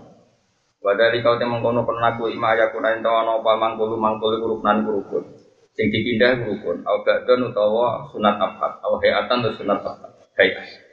[0.79, 5.27] Wadali kau temong kono penaku ima ya kunain tawa nopo mangkulu mangkulu rukunan rukun.
[5.75, 6.87] Sing dipindah rukun.
[6.87, 10.86] Au ba'don utawa sunat abad au hayatan atau sunat abad hayat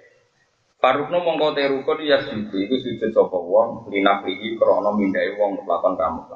[0.85, 5.97] Parukno mongko te rukun ya sujud itu sujud sapa wong linafrihi krana mindai wong lakon
[5.97, 6.29] kamu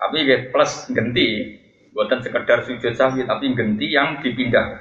[0.00, 1.60] tapi ya plus genti,
[1.92, 4.80] buatan sekedar sujud sahwi, tapi genti yang dipindah.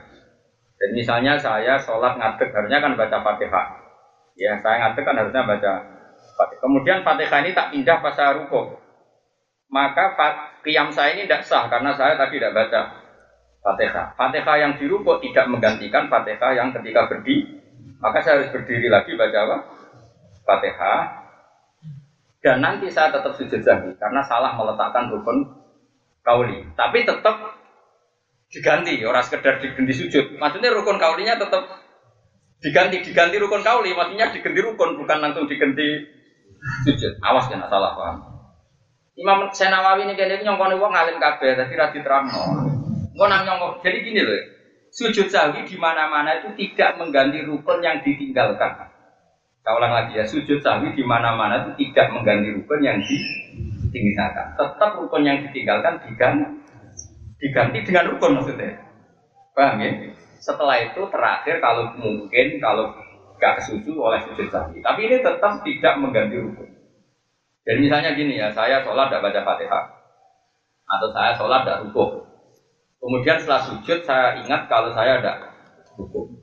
[0.79, 3.67] Dan misalnya saya sholat ngadeg harusnya kan baca fatihah.
[4.39, 5.73] Ya saya ngadeg kan harusnya baca
[6.39, 6.61] fatihah.
[6.63, 8.79] Kemudian fatihah ini tak pindah pas saya ruko.
[9.67, 10.15] Maka
[10.63, 12.81] kiam saya ini tidak sah karena saya tadi tidak baca
[13.59, 14.15] fatihah.
[14.15, 17.58] Fatihah yang diruko tidak menggantikan fatihah yang ketika berdiri.
[17.99, 19.57] Maka saya harus berdiri lagi baca apa?
[20.47, 21.19] Fatihah
[22.39, 25.43] dan nanti saya tetap sujud lagi karena salah meletakkan rukun
[26.23, 26.63] kauli.
[26.79, 27.35] Tapi tetap
[28.47, 30.39] diganti, orang sekedar diganti sujud.
[30.39, 31.67] Maksudnya rukun kaulinya tetap
[32.63, 33.91] diganti, diganti rukun kauli.
[33.91, 36.07] Maksudnya diganti rukun, bukan langsung diganti
[36.87, 37.19] sujud.
[37.19, 38.17] Awas kena salah paham.
[39.19, 42.31] Imam Senawawi ini kayaknya nyongkone uang ngalim kabeh, tapi rati terang.
[43.19, 43.83] Mau nang nyongkok.
[43.83, 44.39] Jadi gini loh,
[44.99, 48.91] sujud sahwi di mana-mana itu tidak mengganti rukun yang ditinggalkan.
[49.63, 54.59] Saya ulang lagi ya, sujud sahwi di mana-mana itu tidak mengganti rukun yang ditinggalkan.
[54.59, 56.45] Tetap rukun yang ditinggalkan diganti,
[57.39, 58.75] diganti dengan rukun maksudnya.
[59.55, 60.11] Paham ya?
[60.43, 62.91] Setelah itu terakhir kalau mungkin kalau
[63.39, 64.83] gak kesusu oleh sujud sahwi.
[64.83, 66.67] Tapi ini tetap tidak mengganti rukun.
[67.63, 69.83] Jadi misalnya gini ya, saya sholat tidak baca fatihah.
[70.89, 72.28] Atau saya sholat tidak rukun.
[72.99, 75.33] Kemudian setelah sujud saya ingat kalau saya ada
[75.95, 76.39] rukun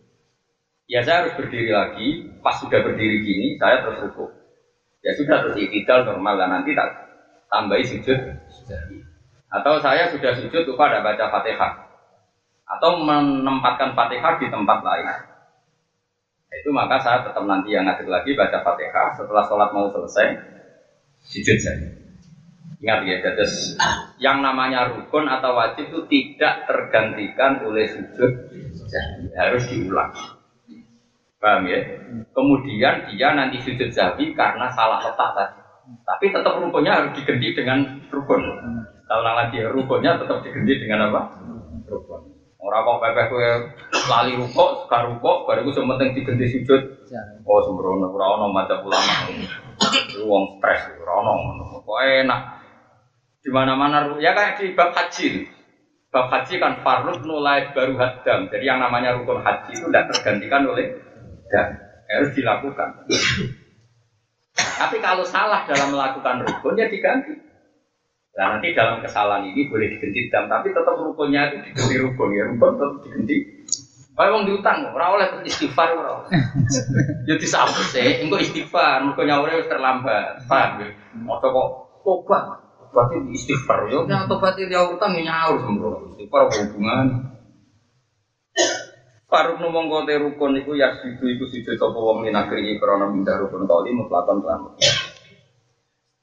[0.91, 2.09] ya saya harus berdiri lagi.
[2.41, 4.31] Pas sudah berdiri gini, saya terus rukuk.
[5.03, 6.89] Ya sudah terus iktidal normal dan nanti tak
[7.51, 8.19] tambahi sujud.
[9.51, 11.73] Atau saya sudah sujud lupa ada baca fatihah.
[12.67, 15.07] Atau menempatkan fatihah di tempat lain.
[16.51, 19.15] Itu maka saya tetap nanti yang ngadeg lagi baca fatihah.
[19.15, 20.27] Setelah sholat mau selesai,
[21.23, 22.06] sujud saja.
[22.77, 23.47] Ingat ya, jadi
[24.21, 28.53] yang namanya rukun atau wajib itu tidak tergantikan oleh sujud,
[29.33, 30.13] harus diulang.
[31.41, 31.81] Paham ya?
[32.37, 35.61] Kemudian dia nanti sujud zabi karena salah letak tadi.
[36.05, 37.81] Tapi tetap rukunnya harus diganti dengan
[38.13, 38.45] rukun.
[39.09, 41.21] Kalau lagi rukunnya tetap diganti dengan apa?
[41.89, 42.37] Rukun.
[42.61, 43.51] Orang kok pepe kue
[44.11, 46.83] lali rukuk, suka rukuk, baru gue sementing diganti sujud.
[47.47, 49.33] Oh sembrono, ora ono macam ulama.
[50.27, 51.35] Wong stres, ora ono.
[51.87, 52.41] Kok enak.
[53.47, 55.47] Di mana-mana ya kayak di bab haji.
[56.11, 58.51] Bab haji kan farud nulai baru hadam.
[58.51, 60.99] Jadi yang namanya rukun haji itu tidak tergantikan oleh
[61.47, 61.79] dan
[62.11, 63.07] harus dilakukan.
[64.59, 67.39] Tapi kalau salah dalam melakukan rukun ya diganti.
[68.35, 72.51] Nah nanti dalam kesalahan ini boleh diganti dam, tapi tetap rukunnya itu diganti rukun ya
[72.51, 73.37] rukun tetap diganti
[74.17, 76.25] Kayak wong diutang, ora oleh istighfar ora.
[77.29, 80.41] Ya disambut sih, engko istighfar, nyaure wis terlambat.
[80.49, 80.89] Paham ya?
[81.21, 82.66] Moto kok.
[82.97, 83.93] Berarti istighfar.
[83.93, 86.17] Yo nek tobat dia utang ya nyaur sembrono.
[86.17, 87.29] Istighfar hubungan?
[89.29, 93.69] Faruk numong kote rukun iku ya sidu iku sidu sapa wong minagri krana mindah rukun
[93.69, 94.73] kali mutlakon kelam.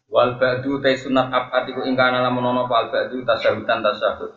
[0.10, 4.34] Wal ba'du te sunat abad iku ingkana lamun ana wal ba'du tasyahud.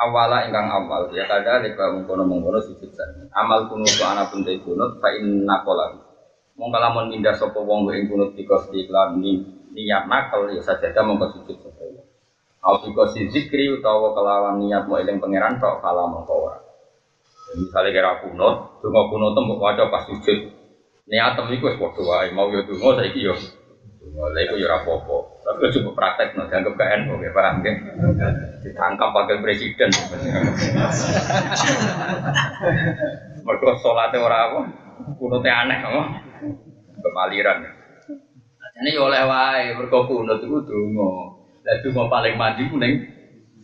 [0.00, 3.28] Awala ingkang awal ya kada leka mengkono mengkono sujud sani.
[3.36, 5.92] Amal kunut wa ana pun te kunut fa inna qala.
[6.56, 11.26] Mong kalamun mindah sapa wong ing kunut bikos iklan ni niat nakal ya sajadah mongko
[11.38, 11.84] sujud sapa.
[12.58, 16.58] Au bikos zikri utawa kelawan niat mau eling pangeran tok kala mongko ora.
[17.56, 20.52] Misalnya kira kunut, donga kunut tembok waca pas sujud.
[21.08, 23.32] Niatem iku wis wae, mau yo donga saiki yo.
[24.04, 25.16] Donga lha iku ora apa-apa.
[25.48, 27.76] Tapi kok coba praktek no, dianggap KN oke paham nggih.
[28.68, 29.88] Ditangkap wakil presiden.
[33.48, 34.60] Mergo salate ora apa,
[35.16, 36.02] kunute aneh apa.
[37.00, 37.77] Kemaliran.
[38.78, 41.34] Ini yo oleh wae, mergo kunut iku donga.
[41.66, 42.94] Lah donga paling mandi ku ning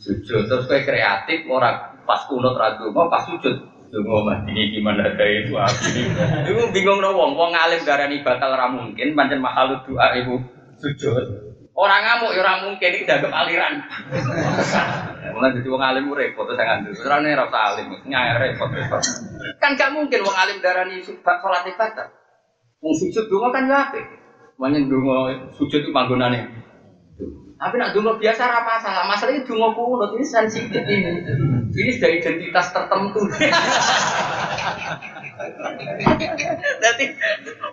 [0.02, 0.50] sujud.
[0.50, 5.54] Terus kowe kreatif ora pas kunut ra donga, pas sujud Dungo mati gimana ada itu
[5.54, 6.02] api
[6.50, 10.34] Itu bingung no wong, wong alim darani batal ra mungkin, pancen makhluk doa ibu
[10.82, 11.14] sujud.
[11.78, 13.86] Orang ngamuk ya ora mungkin iki dianggap aliran.
[15.30, 17.06] Mulai jadi wong alim repot terus.
[17.06, 18.66] Ora nek ora usah alim, nyaya repot.
[19.62, 22.10] Kan gak mungkin wong alim darani salat batal.
[22.82, 24.23] Wong sujud donga kan ya apik.
[24.54, 26.46] Manyen donga sujud itu panggonane.
[27.54, 29.02] Tapi nak dungo biasa apa masalah.
[29.08, 31.10] Masalahnya dungo kunut ini sensitif ini.
[31.74, 33.20] Ini sudah identitas tertentu.
[36.82, 37.04] Jadi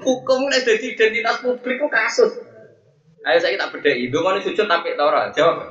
[0.01, 2.31] hukum ini jadi identitas publik kok kasus.
[3.21, 5.69] Ayo saya tak beda itu mana sujud tapi tau jawab.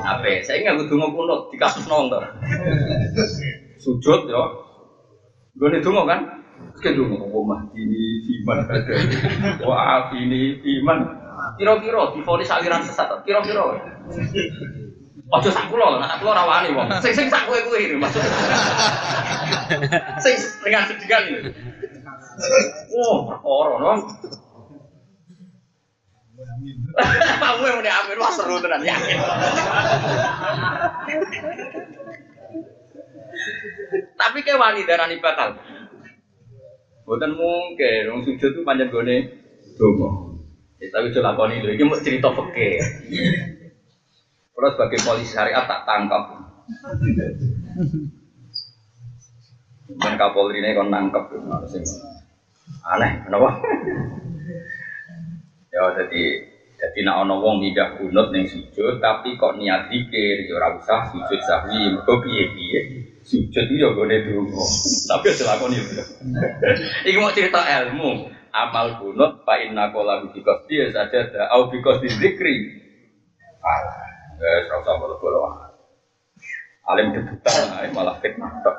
[0.00, 0.40] Apa?
[0.40, 2.24] Saya nggak dungo kunut di kasus nonton.
[3.76, 4.44] Sujud ya.
[5.58, 6.24] Gue nih dungo kan.
[6.78, 7.26] Sekian dungo.
[7.42, 8.58] Wah ini iman.
[9.66, 10.98] Wah ini iman.
[11.58, 13.10] Kira-kira difonis aliran sesat.
[13.26, 13.82] Kira-kira.
[15.28, 16.88] Ojo sak kula, nek kula ora wani wong.
[17.04, 18.32] Sing sing sak kowe kuwi ini maksudnya.
[20.24, 21.52] Sing dengan sedikan ini.
[22.96, 23.92] Oh, perkara no.
[27.38, 29.18] Kamu yang udah amin, wah seru tenan yakin.
[34.16, 35.60] Tapi kayak wani darani batal.
[37.08, 39.16] Bukan mungkin, wong sujud itu panjang gone
[39.80, 40.36] dongo.
[40.76, 42.76] Ya, tapi coba lakoni itu, ini mau cerita peke.
[44.52, 46.28] Kalau sebagai polisi syariat tak tangkap.
[49.88, 51.32] Dan Kapolri ini kon nangkep,
[52.84, 53.56] aneh, kenapa?
[55.78, 56.22] ya jadi
[56.78, 61.10] jadi nak ono wong midah kunut ning sujud tapi kok niat dikir ya ora usah
[61.12, 62.80] sujud sahwi mergo piye-piye
[63.28, 64.64] sujud itu ya gone donga
[65.12, 66.04] tapi aja lakoni ya
[67.04, 71.84] iki mau cerita ilmu amal kunut fa inna qala bi qasdi saja da au bi
[71.84, 72.56] qasdi zikri
[73.60, 75.38] alah Wes ora usah bolo-bolo.
[76.86, 78.76] Alim debutan malah fitnah tok.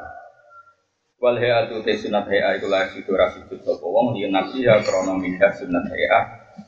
[1.20, 4.80] Wal hayatu te sunat haya iku la sido ra sido sapa wong yen nabi ya
[4.80, 6.20] krana mindah sunat haya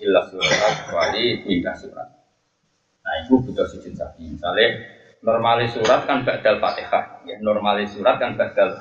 [0.04, 2.04] illa surat wali mindah surat.
[3.02, 4.28] Nah, itu butuh sujud sapi.
[4.28, 4.76] Misalnya
[5.21, 8.73] normalis surat kan badal fatihah, ya normalis surat kan badal.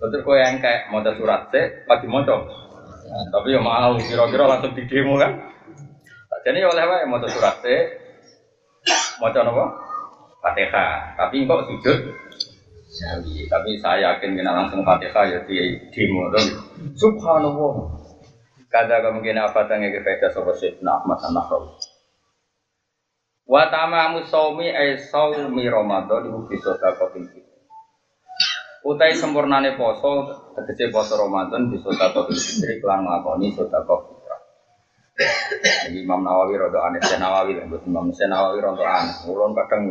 [0.00, 4.88] Betul kau yang kayak mau surat se, pagi mau Tapi ya mau kira-kira langsung di
[4.88, 5.36] demo kan.
[6.40, 7.76] Jadi oleh wae mau surat se,
[9.20, 9.64] mau apa?
[10.40, 11.20] Fatihah.
[11.20, 11.98] Tapi kok sujud?
[12.90, 13.44] Sawi.
[13.44, 16.48] Tapi saya yakin kena langsung Fatihah ya di demo dong.
[16.96, 18.00] Subhanallah.
[18.70, 21.89] Kada kemungkin apa tanya ke faedah sobat Syekh Ahmad An-Nahrawi.
[23.50, 27.26] Wa tamamu saumi ay saumi Ramadan iku bisa takotin
[28.80, 34.40] Utai sempurnane poso, tegese poso Ramadan bisa takotin fitri kelan nglakoni sedekah fitrah.
[35.84, 39.14] Jadi Imam Nawawi rada aneh, Syekh Nawawi lah, Imam Syekh Nawawi rada aneh.
[39.28, 39.82] Ulun kadang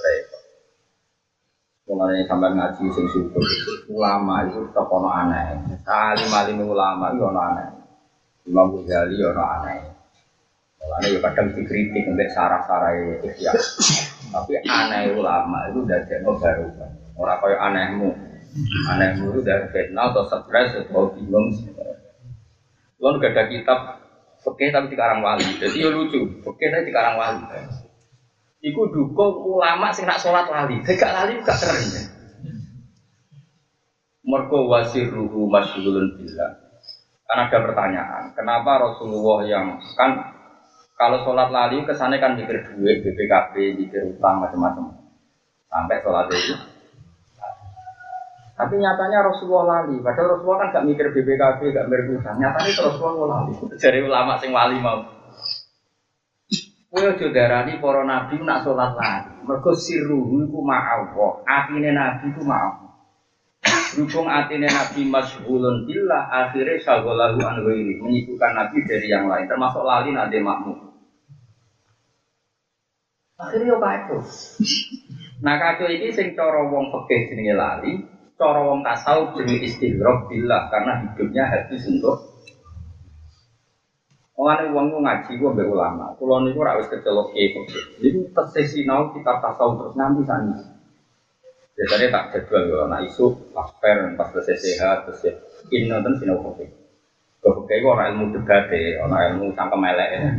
[0.00, 0.42] repot.
[1.92, 3.42] Mengenai sampai ngaji sing syukur,
[3.90, 5.60] ulama itu tetap ono aneh.
[5.84, 7.68] Alim alim ulama itu aneh.
[8.48, 9.91] Imam Ghazali ono aneh.
[10.82, 12.90] Mulane ya kadang dikritik untuk sarah-sarah
[13.38, 13.52] ya.
[14.34, 16.66] Tapi aneh ulama itu jadi baru.
[17.14, 18.10] Orang kaya anehmu.
[18.90, 21.54] Anehmu itu dari fitnah atau stres atau bingung.
[22.98, 24.02] Lo gak ada kitab
[24.42, 25.46] Oke tapi di Karang Wali.
[25.54, 26.18] Jadi ya lucu.
[26.42, 27.46] Oke tapi di Karang Wali.
[28.62, 30.82] Iku dukung ulama sing nak sholat lali.
[30.82, 32.10] Gak lali gak keren.
[34.26, 36.58] Mergo wasiruhu masyhurun billah.
[37.26, 40.31] Kan ada pertanyaan, kenapa Rasulullah yang kan
[41.02, 45.02] kalau sholat lali kesannya kan mikir duit, BPKB, mikir utang macam-macam.
[45.66, 46.54] Sampai sholat itu.
[48.54, 49.98] Tapi nyatanya Rasulullah lali.
[49.98, 52.38] Padahal Rasulullah kan gak mikir BPKB, gak mikir utang.
[52.38, 53.52] Nyatanya Rasulullah lali.
[53.74, 55.02] Jadi ulama sing wali mau.
[56.92, 59.42] Kowe aja darani para nabi nak salat lali.
[59.42, 61.42] Mergo sirruhu iku ma'allah.
[61.50, 62.94] Atine nabi iku ma'allah.
[63.98, 69.82] Berhubung atine nabi masyhulun billah akhirnya syagolahu an ghairi, menyibukkan nabi dari yang lain termasuk
[69.82, 70.91] lali nade makmum.
[73.42, 74.20] Akhirnya yo kacau.
[75.42, 77.92] Nah kacau ini sing cara wong fikih jenenge lali,
[78.38, 82.30] cara wong tasawuf jenenge istighraq billah karena hidupnya habis untuk
[84.38, 86.14] Mulane wong ngaji ku mbek ulama.
[86.18, 87.64] Kula niku ora wis kecelok kiai kok.
[88.02, 90.54] Niku tesih sinau tasawuf terus nganti sani.
[91.72, 95.32] Biasanya tak jadwal ya, nah isu pas per, pas selesai sehat, terus ya
[95.72, 96.68] ini nonton sinau kopi.
[97.42, 100.30] Itu orang ilmu debat ya, orang ilmu cangkem elek ya.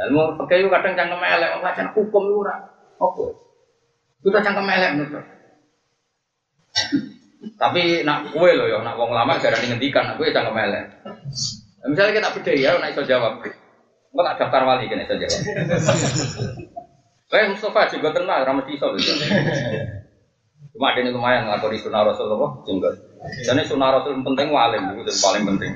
[0.00, 2.56] Ilmu kopi itu kadang cangkem elek, orang bacaan hukum itu ora.
[2.96, 3.24] Apa?
[4.24, 5.24] Kita cangkem elek menurut.
[7.60, 10.84] Tapi nak kue loh ya, nak wong lama jarang ngendikan, nak kue cangkem elek.
[11.84, 13.44] Misalnya kita beda ya, nak iso jawab.
[14.10, 15.40] Enggak tak daftar wali kan iso jawab.
[17.30, 19.12] Kayak Mustafa juga tenang, ramah iso gitu.
[20.70, 22.64] Cuma ada yang lumayan ngelakoni sunnah Rasul apa?
[22.64, 22.94] Jenggot.
[23.44, 25.72] Jadi sunnah Rasul penting walim, itu paling penting.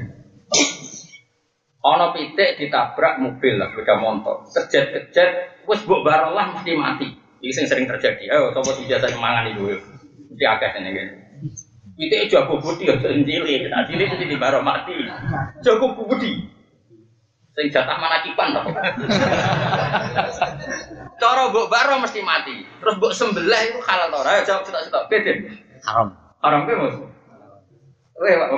[1.84, 4.48] Ono pitik ditabrak mobil lah, sepeda motor.
[4.48, 7.12] Kejet-kejet, wes buk barolah mesti mati.
[7.44, 8.24] Ini sing sering terjadi.
[8.32, 9.76] Ayo, coba sih biasa mangan itu.
[10.32, 11.08] Mesti akeh ini kan.
[11.94, 13.68] Pitik jago budi, cilik.
[13.68, 14.96] Nah, cilik mesti di baro mati.
[15.60, 16.48] Jago budi.
[17.52, 18.64] Sing jatah mana kipan toh.
[21.20, 22.64] Cara mbok baro mesti mati.
[22.80, 24.40] Terus mbok sembelih itu halal to ora?
[24.40, 25.04] Jawab cetok-cetok.
[25.12, 25.32] Beda.
[25.84, 26.08] Haram.
[26.40, 26.96] Haram ke Mas?
[28.24, 28.48] Weh, Pak.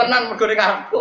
[0.00, 1.00] Tenan mergo ning karepku.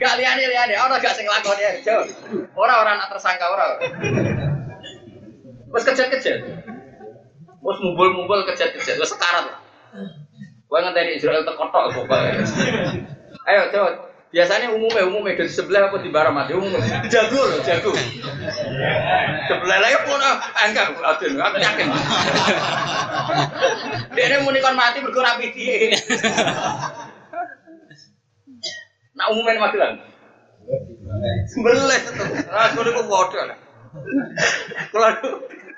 [0.00, 2.08] Gak liyane-liyane, ora gak sing lakoni jawab.
[2.56, 3.76] Ora ora nak tersangka ora.
[5.68, 6.40] Wes kejet-kejet.
[7.60, 9.52] Wes mumbul-mumbul kejet-kejet, wes sekarat.
[10.64, 12.40] Kowe ngenteni Israel tekotok pokoknya.
[13.44, 16.74] Ayo, coba Biasanya umumnya umumnya dari sebelah apa di barang mati umum
[17.06, 17.94] jago loh jago.
[19.46, 21.86] Sebelah lagi pun ah enggak aku yakin.
[24.18, 25.94] Dia ini muni kon mati berkurang piti.
[29.14, 30.02] Nah umumnya mati lah.
[31.54, 32.10] Sebelah itu.
[32.50, 33.58] Nah kalau aku bodoh lah.
[34.90, 35.08] Kalau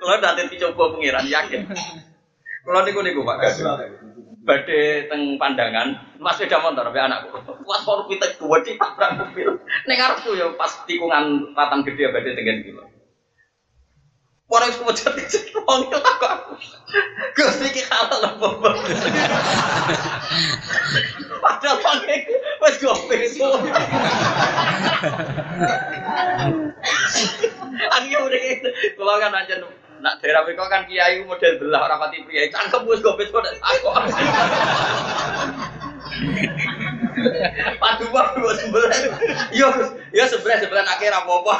[0.00, 1.68] kalau nanti dicoba pengiran yakin.
[2.64, 3.36] Kalau niku niku Pak
[4.46, 7.36] badhe teng pandangan Mas sepeda motor be anakku.
[7.44, 9.60] Pas baru kita dua di tabrak mobil.
[9.84, 12.86] Ning arepku ya pas tikungan ratan gede badhe tengen kilo.
[14.46, 16.54] Orang itu macam kecil, itu tak aku.
[17.34, 18.46] Gus iki halal apa
[21.42, 22.30] Padahal pakai
[22.62, 23.46] wes gue peso.
[28.16, 29.54] Aku udah gitu, kalau kan aja
[29.96, 33.88] Nak daerah mereka kan kiai model belah orang pati pria, cangkem wis besok dan aku.
[37.80, 38.92] Padu mah dua sebelah,
[39.56, 39.68] yo
[40.12, 41.54] yo sebelah sebelah akhir apa apa.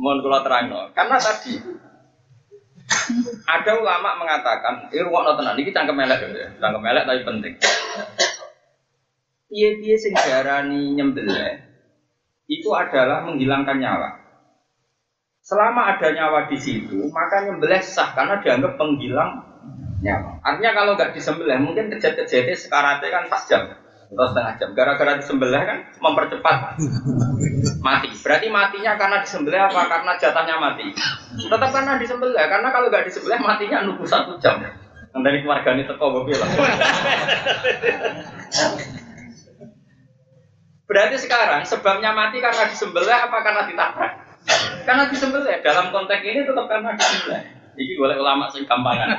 [0.00, 0.80] Mohon kalau terang no.
[0.96, 1.54] karena tadi
[3.46, 7.54] ada ulama mengatakan, ini ruang nonton ini cangkem melek ya, cangkem melek tapi penting.
[9.52, 11.60] Dia sing darani nyembelih
[12.48, 14.08] itu adalah menghilangkan nyawa.
[15.42, 19.44] Selama ada nyawa di situ, maka nyembelih sah karena dianggap penghilang
[20.00, 20.40] nyawa.
[20.40, 23.62] Artinya kalau nggak disembelih, mungkin kejadian-kejadian sekaratnya kan pas jam
[24.12, 24.68] atau setengah jam.
[24.72, 26.58] Gara-gara disembelih kan mempercepat
[27.82, 28.08] mati.
[28.22, 29.82] Berarti matinya karena disembelih apa?
[29.90, 30.96] Karena jatahnya mati.
[31.44, 34.62] Tetap karena disembelih, karena kalau nggak disembelih matinya nunggu satu jam.
[35.12, 36.50] Yang dari keluarga ini teko gue bilang.
[40.92, 44.12] Berarti sekarang sebabnya mati karena disembelih apa karena ditabrak?
[44.84, 45.64] Karena disembelih.
[45.64, 47.40] Dalam konteks ini tetap karena disembelih.
[47.72, 49.08] Ini boleh ulama sing gampangan.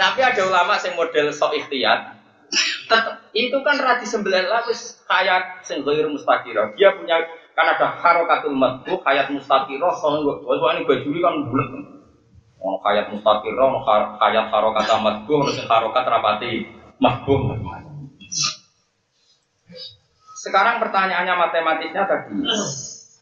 [0.00, 2.16] Tapi ada ulama sing model sok ikhtiyat.
[2.88, 6.72] Tetap, itu kan radi sembilan lapis hayat sing ghair mustaqirah.
[6.80, 7.20] Dia punya
[7.52, 11.68] kan ada harokatul madbu, hayat mustaqirah, soalnya gue ini bajuri kan bulat.
[12.64, 13.68] Oh, hayat mustaqirah,
[14.16, 16.64] hayat harokat madbu, harus harokat rapati
[16.96, 17.60] mahbub.
[20.38, 22.38] Sekarang pertanyaannya matematisnya tadi,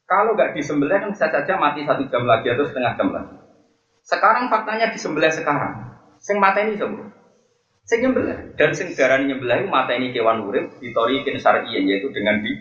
[0.04, 3.36] kalau nggak disembelih kan bisa saja mati satu jam lagi atau setengah jam lagi.
[4.04, 5.96] Sekarang faktanya disembelih sekarang.
[6.20, 7.08] Sing mata ini semua.
[7.88, 12.52] Sing nyembelih dan sing darah nyembelih mata ini kewan urip ditorikin syar'iyin yaitu dengan di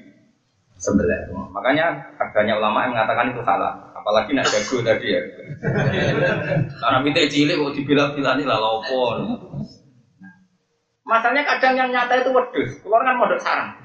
[0.79, 1.35] sembelih.
[1.51, 3.91] Makanya adanya ulama yang mengatakan itu salah.
[3.91, 5.21] Apalagi nak jago tadi ya.
[6.79, 9.01] Karena minta cilik kok dibilang-bilang ini lah lopo.
[11.05, 13.77] Masalahnya kadang yang nyata itu wedus, keluar kan modal sarang.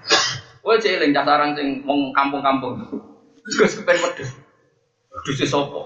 [0.60, 2.76] Kowe jeling cah sarang sing wong kampung-kampung.
[3.56, 4.28] Gus kepen wedhus.
[5.10, 5.80] Wedhus sapa?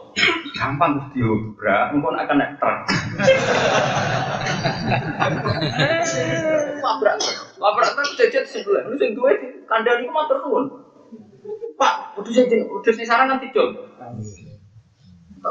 [0.58, 2.78] Gampang Gus diobrak, engko nak kena truk.
[6.82, 7.14] Labrak.
[7.56, 8.82] Labrak truk jejet sebelah.
[8.90, 9.32] Lu sing duwe
[9.70, 10.64] kandhani ku matur nuwun.
[11.78, 13.38] Pak, wedhus sing wedhus sing sarang kan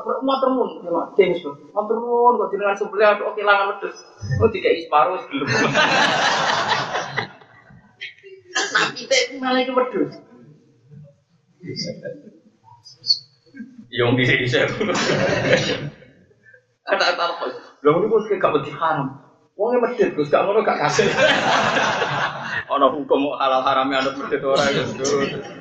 [0.03, 1.13] pernah matur nuwun, ya Mak.
[1.15, 1.53] James, Bro.
[1.71, 3.95] Matur nuwun kok jenengan sebelah aduh kehilangan wedhus.
[4.41, 5.47] Oh dikai separuh sebelum.
[8.53, 10.13] Tapi teh malah itu wedhus.
[13.93, 14.57] Yang bisa bisa.
[16.83, 17.45] Kata apa?
[17.83, 19.21] Lalu ini gue gak beti haram.
[19.53, 21.07] Wongnya medit, gue gak ngono gak kasih.
[22.73, 25.05] Ono hukum halal haramnya ada medit orang itu.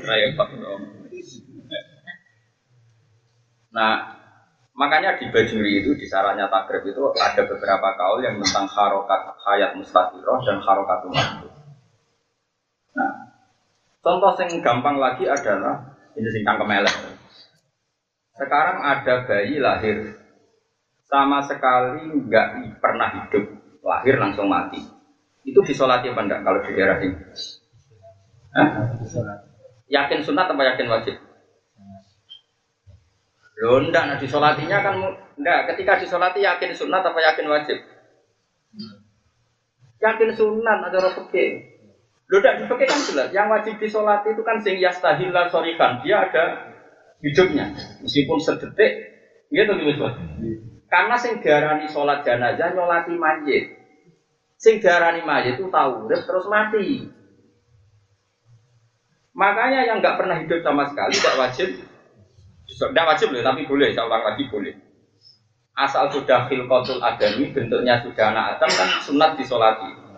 [0.03, 0.49] Raya pak.
[3.73, 3.93] Nah,
[4.77, 9.77] makanya di Bajuri itu di sarannya takrib itu ada beberapa kaul yang tentang harokat hayat
[9.77, 11.29] mustaqiroh dan harokat umat.
[14.03, 16.91] Contoh yang gampang lagi adalah ini sing kemelek.
[18.35, 20.19] Sekarang ada bayi lahir
[21.07, 23.45] sama sekali nggak pernah hidup,
[23.87, 24.83] lahir langsung mati.
[25.47, 27.19] Itu disolati apa enggak kalau di daerah ini?
[28.59, 28.69] Hah?
[29.87, 31.15] Yakin sunat apa yakin wajib?
[33.63, 34.95] Loh enggak, nah disolatinya kan
[35.39, 37.79] enggak, ketika disolati yakin sunat apa yakin wajib?
[40.03, 41.72] Yakin sunat ada fikih.
[42.33, 46.25] Loh enggak di fikih kan jelas, yang wajib disolati itu kan sing yastahillah sorikan, dia
[46.25, 46.65] ada
[47.21, 47.69] hidupnya.
[48.01, 49.13] Meskipun sedetik
[49.53, 50.09] gitu gitu
[50.93, 53.65] karena sing diarani sholat jenazah nyolati mayit.
[54.61, 57.09] Sing diarani mayit itu tahu terus mati.
[59.33, 61.69] Makanya yang nggak pernah hidup sama sekali tidak wajib.
[62.69, 64.73] Tidak wajib loh tapi boleh saya ulang lagi boleh.
[65.73, 70.12] Asal sudah filkotul adami bentuknya sudah anak adam kan sunat disolati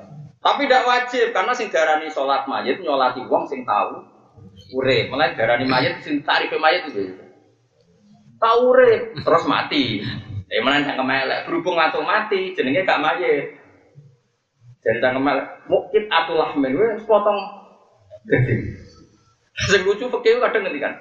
[0.44, 4.04] tapi tidak wajib karena sing diarani sholat mayit nyolati wong sing tahu
[4.76, 5.08] urip.
[5.08, 7.16] Mulai darani mayat sing tarif mayat itu.
[8.36, 10.04] Tahu urip terus mati.
[10.52, 13.56] Eh mana yang kemelek berhubung atau mati jenenge gak mayat.
[14.84, 16.76] Jadi tak kemelek mungkin atulah men
[17.08, 17.40] potong.
[19.72, 20.92] Sing lucu fakir kadang nanti kan.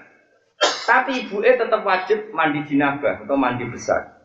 [0.88, 4.24] Tapi ibu e tetap wajib mandi jinabah atau mandi besar.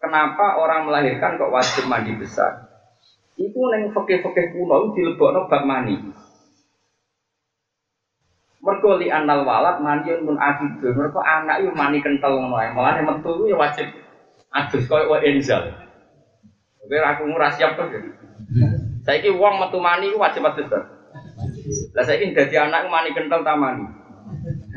[0.00, 2.67] Kenapa orang melahirkan kok wajib mandi besar?
[3.38, 5.94] Iku neng fakir-fakir kuno dilebokno bab mani.
[8.58, 10.98] Mergo li anal walad mandiun mun akidun.
[10.98, 12.74] Mergo anak itu mani kental ngono ae.
[12.74, 13.86] Mulane metu ya wajib
[14.50, 15.70] adus koyo wa enzal.
[16.82, 17.86] Oke aku ora siap to.
[19.06, 20.80] Saiki wong metu mani wajib adus to.
[21.94, 23.86] Lah saiki dadi anak mani kental ta mani.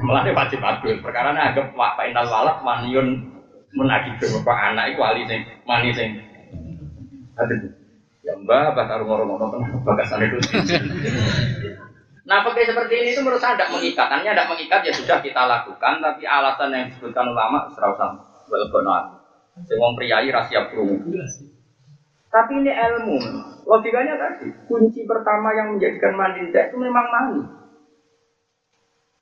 [0.06, 1.02] Mulane wajib adus.
[1.02, 3.26] Perkara anggap wa inal walad maniun
[3.74, 4.38] mun akidun.
[4.38, 6.22] Mergo anak iku wali sing mani sing
[7.42, 7.81] adus.
[8.22, 10.38] Ya mbah bakar ngomong-ngomong bagasan itu.
[12.22, 14.08] Nah, pakai seperti ini itu menurut saya tidak mengikat.
[14.08, 19.20] Tidak mengikat ya sudah kita lakukan, tapi alasan yang disebutkan ulama serausan welbonoan.
[19.66, 21.02] Semua priayi rahasia perungu.
[22.32, 23.18] Tapi ini ilmu.
[23.68, 27.42] Logikanya tadi, kunci pertama yang menjadikan mandi itu memang mandi.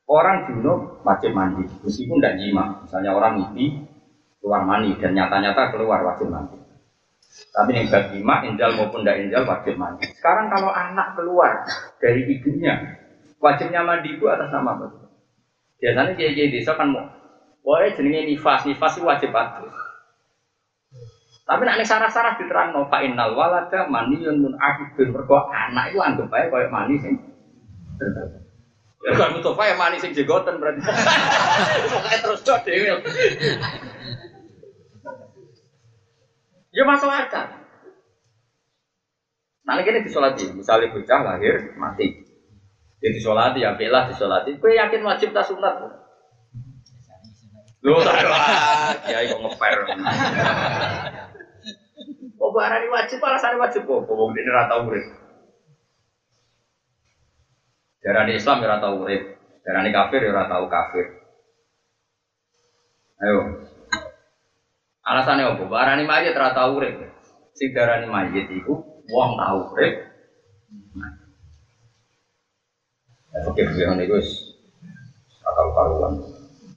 [0.09, 2.81] Orang junub wajib mandi, meskipun tidak jima.
[2.85, 3.89] Misalnya orang mimpi
[4.41, 6.68] keluar mandi dan nyata-nyata keluar wajib mandi.
[7.29, 10.05] Tapi yang jima, injal maupun tidak injal wajib mandi.
[10.17, 11.61] Sekarang kalau anak keluar
[12.01, 12.97] dari ibunya,
[13.37, 14.85] wajibnya mandi itu atas nama apa?
[15.79, 17.05] Biasanya kiai kiai desa kan mau,
[17.61, 19.73] boleh jenenge nifas, nifas itu wajib adus.
[21.49, 26.29] Tapi nak sarah-sarah diterang no pak innal walada maniyun mun akibun mergo anak itu anggap
[26.29, 27.17] aja kayak mani sing.
[29.01, 30.77] Ya kan butuh ya mani sing jegoten berarti.
[31.89, 33.01] Pokoknya terus dewe.
[36.69, 37.49] Ya masuk akal.
[39.65, 42.09] Nah, ini disolati, misalnya bocah lahir mati,
[42.99, 44.59] jadi disolati ya belah disolati.
[44.59, 45.77] Kue yakin wajib tak sunat?
[47.79, 49.77] Lu ya kok ngeper.
[52.39, 54.03] Oh barang wajib alasan wajib kok.
[54.03, 55.05] Wong ini rata urip.
[58.03, 59.21] Darani Islam ya rata urip.
[59.63, 61.05] Darani kafir ya rata kafir.
[63.23, 63.68] Ayo.
[65.09, 65.63] Alasannya apa?
[65.65, 67.01] Barani mayit rata urip.
[67.57, 68.77] Sing darani mayit iku
[69.09, 70.05] wong tau urip.
[73.29, 74.17] Fakir fakir itu
[75.41, 76.13] akal karuan.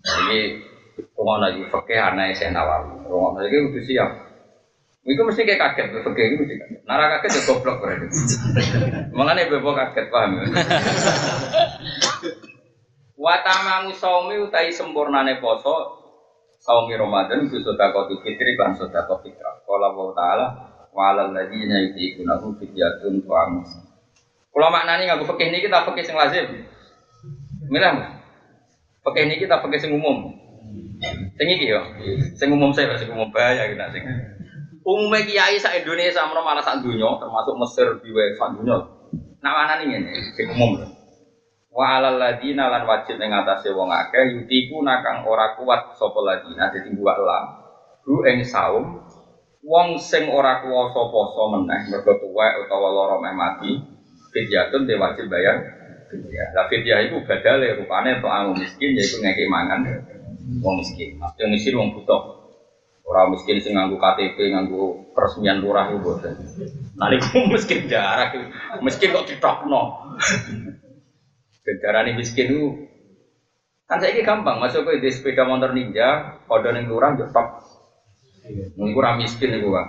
[0.01, 0.65] Ini
[1.13, 3.05] rumah lagi fakir anak saya nawawi.
[3.05, 4.11] Rumah lagi udah siap.
[5.03, 6.81] Itu mesti kayak kaget, fakir itu mesti kaget.
[6.89, 8.07] Nara kaget ya goblok berarti.
[9.19, 10.45] Mengenai bebo kaget paham ya.
[13.23, 16.02] Watamamu saumi utai sempurnane poso
[16.63, 19.59] saumi Ramadan itu sedekah fitri kan sedekah fitrah.
[19.67, 20.47] Qala wa ta'ala
[20.95, 23.53] wa 'alal ladzina yutiqunahu fidyatun ta'am
[24.53, 26.47] kalau maknanya nggak fikih ini kita fikih yang lazim.
[27.73, 28.21] Milah.
[29.01, 30.29] Pakai ini kita pakai sing umum.
[31.41, 31.81] Sing iki yo.
[32.37, 34.05] Sing umum saya sing umum bahaya kita sing.
[34.85, 38.77] Umumnya kiai sa Indonesia menawa malah sak termasuk Mesir biwe sak dunya.
[39.41, 40.85] Nah mana nih ini sing umum.
[41.73, 46.69] Wa alal ladina lan wajib ing atase wong akeh yutiku nakang ora kuat sapa ladina
[46.69, 47.45] dadi buak lam.
[48.05, 49.01] Hu ing saum
[49.65, 53.71] wong sing ora kuwasa poso meneh mergo tuwek utawa lara meh mati
[54.37, 55.57] fidyatun dia wajib bayar
[56.13, 56.53] fidyah.
[56.53, 59.81] Lah fidyah iku badale rupane tok wong miskin yaiku ngekek mangan
[60.61, 61.17] wong miskin.
[61.17, 62.45] Maksudnya miskin wong butuh.
[63.03, 66.39] Orang miskin sing nganggo KTP, nganggo peresmian lurah itu boten.
[66.95, 67.11] Nah
[67.51, 68.31] miskin jarak,
[68.79, 69.99] miskin kok ditokno.
[71.63, 72.91] Darane miskin itu
[73.87, 77.29] kan saya gampang masuk ke di sepeda motor ninja, kode ning lurah yo.
[78.75, 79.87] Niku ora miskin niku, Pak.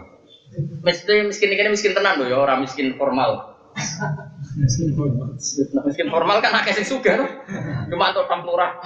[0.85, 3.49] Miskin miskin ini miskin tenan lho ya, ora miskin formal.
[5.73, 7.25] Nah, miskin formal kan akeh sing sugih to.
[7.89, 8.77] Cuma untuk tok lurah.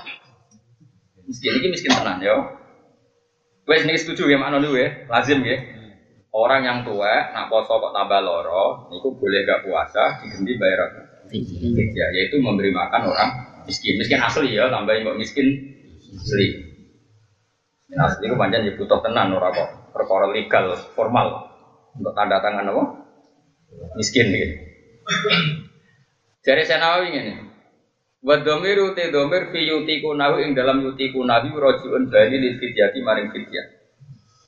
[1.28, 2.56] Miskin ini miskin tenan ya.
[3.68, 5.60] Wes niki setuju ya makna dulu ya, lazim ya.
[6.32, 11.07] Orang yang tua nak poso kok tambah loro, niku boleh gak puasa diganti bayar apa?
[11.32, 13.30] Ya, yaitu memberi makan orang
[13.68, 14.00] miskin.
[14.00, 15.48] Miskin asli ya, tambahin kok miskin
[16.16, 16.48] asli.
[17.84, 21.52] Miskin asli itu panjang ya butuh tenan orang kok perkara legal formal
[21.98, 22.84] untuk tanda tangan apa?
[24.00, 24.56] Miskin gitu.
[26.48, 27.34] Jadi saya nawawi ini.
[28.24, 33.66] Wa te dhamir fi yutiku nahu ing dalam yutiku nabi rajiun bali li maring fidyah.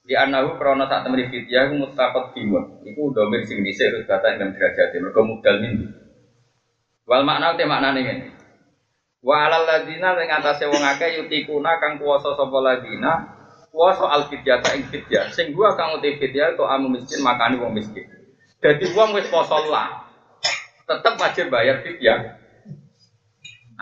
[0.10, 2.82] Di anahu krana sak temri fidyah iku mustaqat dimun.
[2.88, 5.74] Iku dhamir sing dhisik terus kata ing derajat mergo mudal min.
[7.10, 8.28] Wal makna te maknane ngene.
[9.26, 13.34] Wa alal ladina ing atase wong akeh yutikuna kang kuwasa sapa ladina
[13.74, 15.34] kuwasa al fidyata ing fidyah.
[15.34, 18.06] Sing gua kang uti fidyah to amu miskin makani wong miskin.
[18.62, 20.06] Dadi wong wis poso lah.
[20.86, 22.30] Tetep wajib bayar fidyah.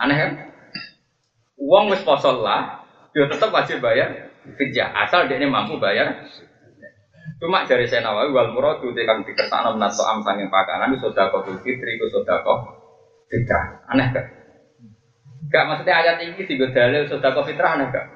[0.00, 0.30] Aneh kan?
[1.58, 6.24] Uang wis poso lah, dia tetap wajib bayar fidyah asal dia ini mampu bayar.
[7.42, 11.98] Cuma dari saya nawawi wal muradu te kang dikersakno menato am sanging pakanan sedekah fitri
[11.98, 12.77] iku sedekah
[13.28, 13.84] fitrah.
[13.88, 14.24] Aneh kan?
[15.48, 18.06] Gak maksudnya ayat ini tiga dalil sedekah fitrah aneh gak?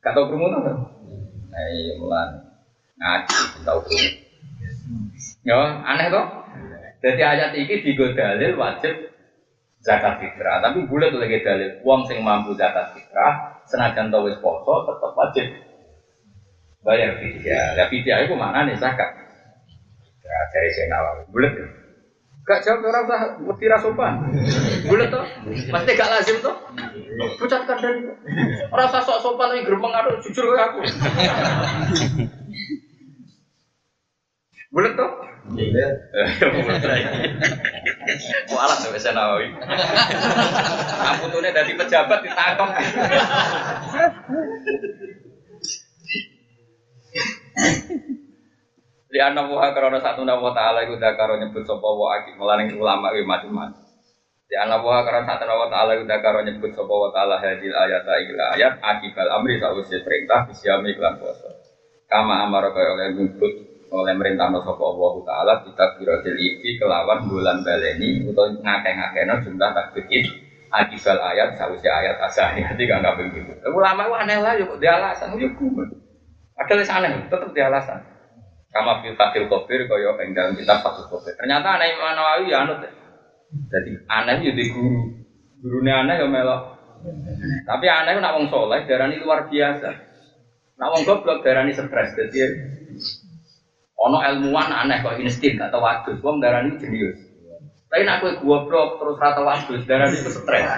[0.00, 0.60] Gak tau krungu to?
[1.52, 2.28] Nah, iya mulan
[2.96, 4.08] ngaji tau krungu.
[5.42, 6.26] Ya, aneh kok.
[7.04, 8.94] Jadi ayat ini tiga dalil wajib
[9.84, 10.58] zakat fitrah.
[10.64, 15.46] Tapi bulat lagi dalil uang sing mampu zakat fitrah, senajan tau wis poso tetap wajib
[16.86, 17.78] bayar fidyah.
[17.78, 19.10] Ya fidyah itu mana nih zakat?
[20.22, 21.54] Ya dari saya nawawi bulat.
[22.46, 24.22] Gak jawab orang usah mesti sopan.
[24.86, 25.26] Bulat tuh,
[25.74, 26.54] pasti gak lazim tuh.
[27.42, 28.14] Pucat kandang.
[28.70, 30.78] Orang usah sok sopan tapi geremeng aduh jujur ke aku.
[34.70, 35.10] Bulat tuh.
[35.58, 35.90] Iya.
[38.46, 39.50] Mualat tuh bisa nawawi.
[41.02, 42.70] Kamu tuh dari pejabat ditangkap.
[49.16, 53.16] Di anak karena satu nama taala itu dah karo nyebut sopo wa akik melaning ulama
[53.16, 53.80] wi macam-macam.
[54.44, 58.04] Di anak karena satu nama taala itu dah karo nyebut sopo wa taala hadil ayat
[58.04, 61.48] ayat ayat akibal amri sausya perintah bisyami iklan puasa.
[62.12, 63.56] Kama amar kaya oleh nyebut
[63.88, 70.28] oleh merintah sopo Allah taala kita birotil iki kelawan bulan baleni atau ngake-ngakeno jumlah takbir
[70.76, 73.48] akibal ayat sausya ayat asahnya tidak nggak begitu.
[73.72, 75.32] Ulama itu aneh lah yuk dia alasan
[76.60, 78.15] Ada aneh tetap dia alasan.
[78.76, 81.32] Kama fil fatil kofir kaya ing dalam kitab fatil kofir.
[81.32, 82.84] Ternyata aneh Imam Nawawi ya anut.
[83.72, 85.16] Jadi aneh ya di guru.
[85.64, 86.76] Gurunya aneh ya melok.
[87.64, 89.88] Tapi aneh nak wong soleh darani luar biasa.
[90.76, 92.12] Nak wong goblok darani stres.
[92.20, 92.36] Jadi
[93.96, 96.20] ono ilmuwan aneh kok insting gak tau wadus.
[96.20, 97.16] Wong darani jenius.
[97.88, 100.68] Tapi nak kowe goblok terus rata wadus darani itu stres.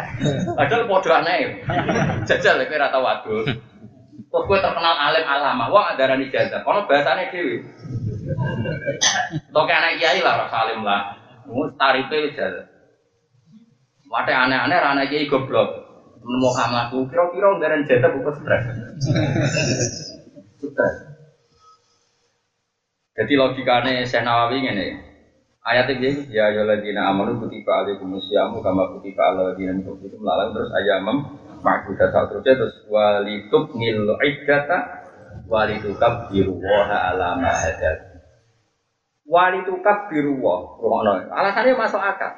[0.54, 1.66] Padahal podo aneh.
[2.30, 3.58] Jajal kowe rata wadus.
[4.28, 6.60] Terus gue terkenal alim alama, wah ada rani jazah.
[6.60, 7.64] Kalau bahasanya dewi,
[9.48, 11.16] Toke anak kiai lah, rasa alim lah.
[11.48, 12.68] Mus tarife jazah.
[14.12, 15.88] Wate aneh-aneh rana kiai goblok.
[16.20, 18.64] Nemu aku, kira-kira nggaran jazah bukan stres.
[20.60, 20.96] Stres.
[23.16, 24.88] Jadi logikanya saya Nawawi ini.
[25.68, 30.56] Ayat ini ya ya ladina amanu kutiba alaikumusyamu kama kutiba ala ladina min qablikum lalang
[30.56, 31.28] terus ayamam
[31.62, 34.78] saat terusnya terus walitub nil iddata
[35.48, 38.08] walitukab biruwaha alama hadat
[39.28, 40.80] walitukab biruwah
[41.28, 42.32] alasannya masuk akal.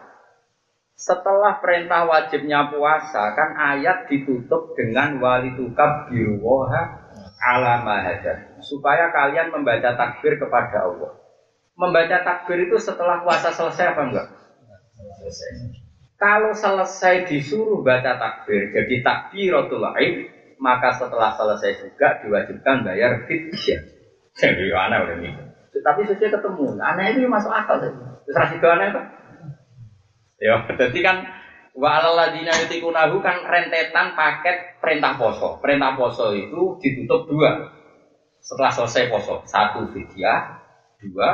[1.00, 7.08] Setelah perintah wajibnya puasa kan ayat ditutup dengan walitukab biruwaha
[7.40, 11.16] alama hadat supaya kalian membaca takbir kepada Allah.
[11.78, 14.26] Membaca takbir itu setelah puasa selesai apa enggak?
[15.24, 15.80] Selesai
[16.20, 20.28] Kalau selesai disuruh baca takbir, jadi takbiratul aid,
[20.60, 23.88] maka setelah selesai juga diwajibkan bayar fidyah.
[24.36, 25.32] Jadi aneh udah nih.
[25.80, 27.88] Tapi sesuai ketemu, aneh itu masuk akal sih.
[28.28, 29.04] Terus itu aneh kan?
[30.36, 31.16] Ya, jadi kan
[31.72, 35.56] wa alaladina yutikunahu kan rentetan paket perintah poso.
[35.64, 37.64] Perintah poso itu ditutup dua.
[38.44, 40.60] Setelah selesai poso, satu fidyah,
[41.00, 41.28] dua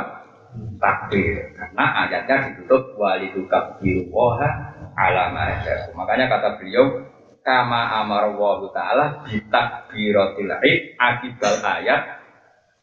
[0.78, 1.54] takbir.
[1.54, 5.60] Karena ayatnya ditutup walidu kabbiru woha alama.
[5.92, 7.04] Makanya kata beliau
[7.46, 12.18] kama amar wa taala bitakbiratil id akibal ayat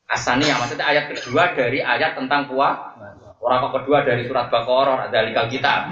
[0.07, 2.95] asani yang maksudnya ayat kedua dari ayat tentang puasa
[3.43, 5.91] orang kok kedua dari surat Baqarah ada likal kita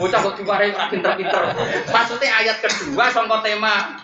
[0.00, 1.52] bocah kok diwarai ora pinter-pinter.
[1.92, 4.00] Maksudnya ayat kedua sangka tema.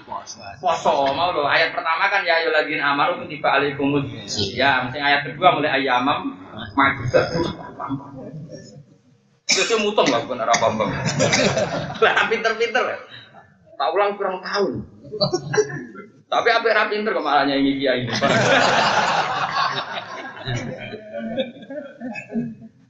[0.61, 4.05] Poso mau lo ayat pertama kan ya ayyuhalladzina amaru kutiba alaikumus
[4.53, 6.37] ya mesti ayat kedua mulai ayamam
[6.77, 7.33] majudat
[9.47, 10.90] Terus mutong lah bukan arah bambang.
[12.03, 12.82] Lah pinter-pinter.
[13.78, 14.82] Tak ulang kurang tahun.
[16.26, 18.11] Tapi apa yang pinter kemalahnya ini kiai ini.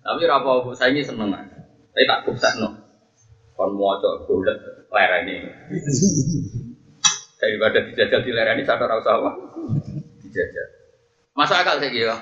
[0.00, 1.36] Tapi apa saya ini seneng
[1.92, 2.72] Saya tak kubsak no.
[3.56, 4.56] Kon mau coba bulat
[4.88, 5.44] lereni.
[7.36, 9.30] Daripada dijajal di lereni saya rasa apa?
[10.24, 10.66] Dijajal.
[11.36, 12.16] Masa akal saya kira.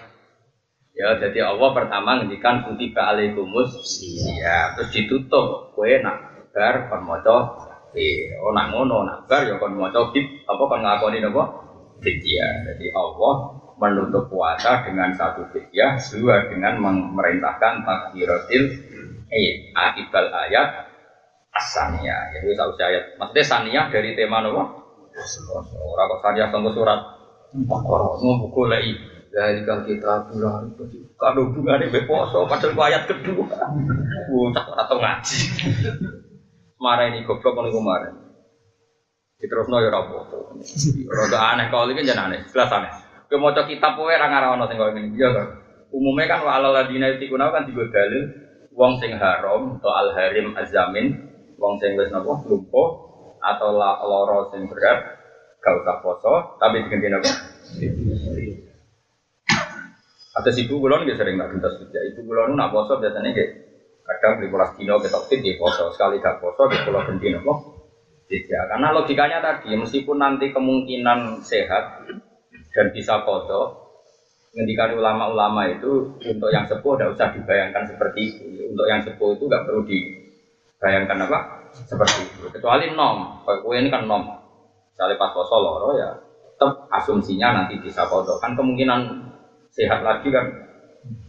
[0.94, 3.98] Ya, jadi Allah pertama ngendikan kutiba alaikumus
[4.38, 7.50] ya terus ditutup kue nak bar kon maca
[7.98, 11.50] eh oh ngono nak bar ya kon maca apa kon ngakoni napa?
[11.98, 13.34] Ya jadi Allah
[13.74, 18.62] menutup puasa dengan satu ya dua dengan memerintahkan takbiratil
[19.34, 20.94] eh akibal ayat
[21.58, 23.18] asania jadi tahu ayat.
[23.18, 24.62] Maksudnya saniyah dari tema napa?
[25.74, 27.02] Orang kok saniyah tunggu surat
[27.66, 28.62] mau buku
[29.34, 30.70] kalau kita bulan
[31.18, 33.50] kalau hubungannya beposo padahal ayat kedua,
[34.54, 35.38] tak atau ngaji.
[36.78, 38.14] Marah ini goblok kalau kemarin.
[39.42, 40.22] Terus ya rapo.
[41.10, 42.92] Roda aneh kalau ini jangan aneh, jelas aneh.
[43.26, 45.48] Kau mau kitab poe orang arah ono tinggal ini, iya kan?
[45.90, 48.30] Umumnya kan walau ladina itu kuno kan tiga dalil,
[48.70, 51.10] wong sing haram atau al harim azamin,
[51.58, 52.88] wong sing wes nopo lumpuh
[53.42, 55.18] atau loro sing berat,
[55.58, 57.30] gak usah poso, tapi diganti nopo.
[60.34, 62.00] Ada ibu kulon dia sering nggak gentas kerja.
[62.10, 63.50] Ibu kulon nak poso biasanya kayak
[64.04, 67.72] kadang di pulas dino kita fit di poso sekali gak poso di pulau genti nopo.
[68.24, 72.08] Tidak, karena logikanya tadi meskipun nanti kemungkinan sehat
[72.72, 73.84] dan bisa foto,
[74.56, 78.44] ngendikan ulama-ulama itu untuk yang sepuh tidak usah dibayangkan seperti itu.
[78.72, 81.38] Untuk yang sepuh itu nggak perlu dibayangkan apa
[81.76, 82.48] seperti itu.
[82.48, 84.24] Kecuali nom, kalau ini kan nom.
[84.94, 86.08] Misalnya pas poso loro ya,
[86.54, 88.40] tetap asumsinya nanti bisa foto.
[88.40, 89.00] Kan kemungkinan
[89.74, 90.46] sehat lagi kan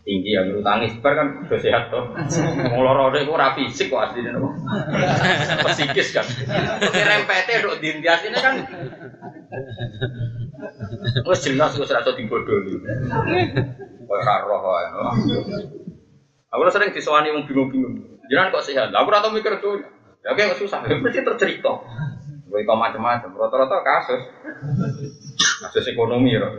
[0.07, 2.07] tinggi ya menurut tangis bar kan udah sehat tuh
[2.71, 4.55] mau loro itu ora fisik kok aslinya nopo
[5.73, 6.23] psikis kan
[6.93, 8.55] rempete dok dintias ini kan
[11.25, 12.79] Wes jelas wes rasa dibodohi.
[14.05, 14.85] Kok ora roh wae.
[16.53, 18.21] Aku sering disowani wong bingung-bingung.
[18.31, 18.89] Jangan kok sehat.
[18.95, 19.83] Aku ora tau mikir tuh.
[20.25, 21.73] Ya kayak susah, mesti tercerita.
[22.49, 24.21] Gue macam-macam, rata-rata kasus.
[25.61, 26.49] Kasus ekonomi ya.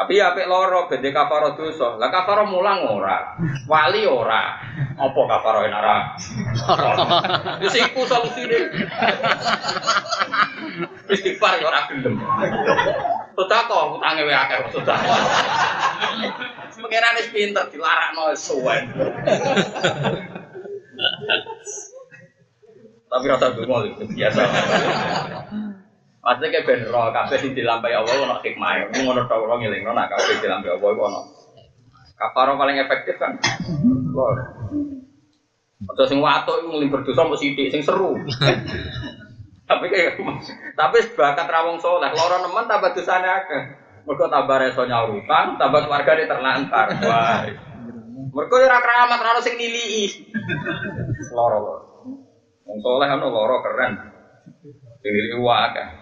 [0.00, 2.00] Tapi ya apik loro bede kafaro dosa.
[2.00, 3.36] Lah kafaro mulang ora.
[3.68, 4.56] Wali ora.
[4.96, 5.96] Apa kafaro enak ora?
[7.60, 8.80] Wis iku solusine.
[11.04, 12.16] Istighfar ya ora gelem.
[13.36, 15.20] Sedekah utange wae akeh sedekah.
[16.80, 18.88] Pengiran wis pinter dilarakno suwen.
[23.04, 23.84] Tapi rasa dungo
[24.16, 24.42] biasa.
[26.20, 28.92] Maksudnya kayak ben roh kabeh sing dilampahi Allah ono hikmah.
[28.92, 31.20] Mun ngono tok ora ngelingno nak kabeh dilampahi Allah iku ono.
[32.12, 33.40] Kafaro paling efektif kan.
[34.12, 34.36] Lor.
[35.88, 38.12] Atau sing watuk iku nglimber dosa mbok sithik sing seru.
[39.70, 40.20] tapi kayak
[40.76, 43.62] tapi bakat rawong soleh, loro nemen tambah dosane akeh.
[44.04, 46.86] Mergo tambah reso nyaurutan, tambah keluargane terlantar.
[47.00, 47.48] Wah.
[48.28, 50.04] Mergo ora keramat ora sing nilii.
[51.32, 51.84] Loro loro.
[52.68, 53.92] Wong soleh ono loro keren.
[55.00, 55.99] Sing nilii wae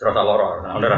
[0.00, 0.96] Serasa loro, nah udah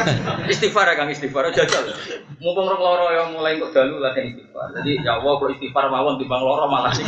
[0.54, 1.90] Istighfar ya kang istighfar, jajal.
[2.38, 4.70] Mumpung rong loro yang mulai untuk dalu latihan istighfar.
[4.78, 7.02] Jadi ya Allah kalau istighfar mawon timbang loro malah sih.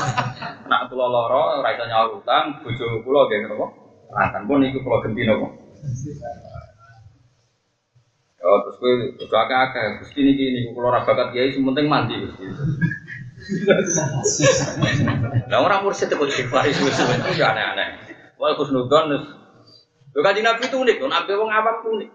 [0.72, 3.76] Nak tuh loro, raisa nyawa utang, bojo pulau kayak gitu kok.
[4.16, 5.28] Akan pun itu pulau genti.
[5.28, 5.52] Oh
[8.64, 12.24] terus gue udah agak agak, terus gini gini, kalau rabakat kiai sementing mandi.
[15.44, 17.88] Nah orang mursid itu istighfar sebenarnya aneh-aneh.
[18.40, 18.72] Wah Gus
[20.14, 22.10] Lho kanjeng Nabi itu unik, nabi wong awam itu unik.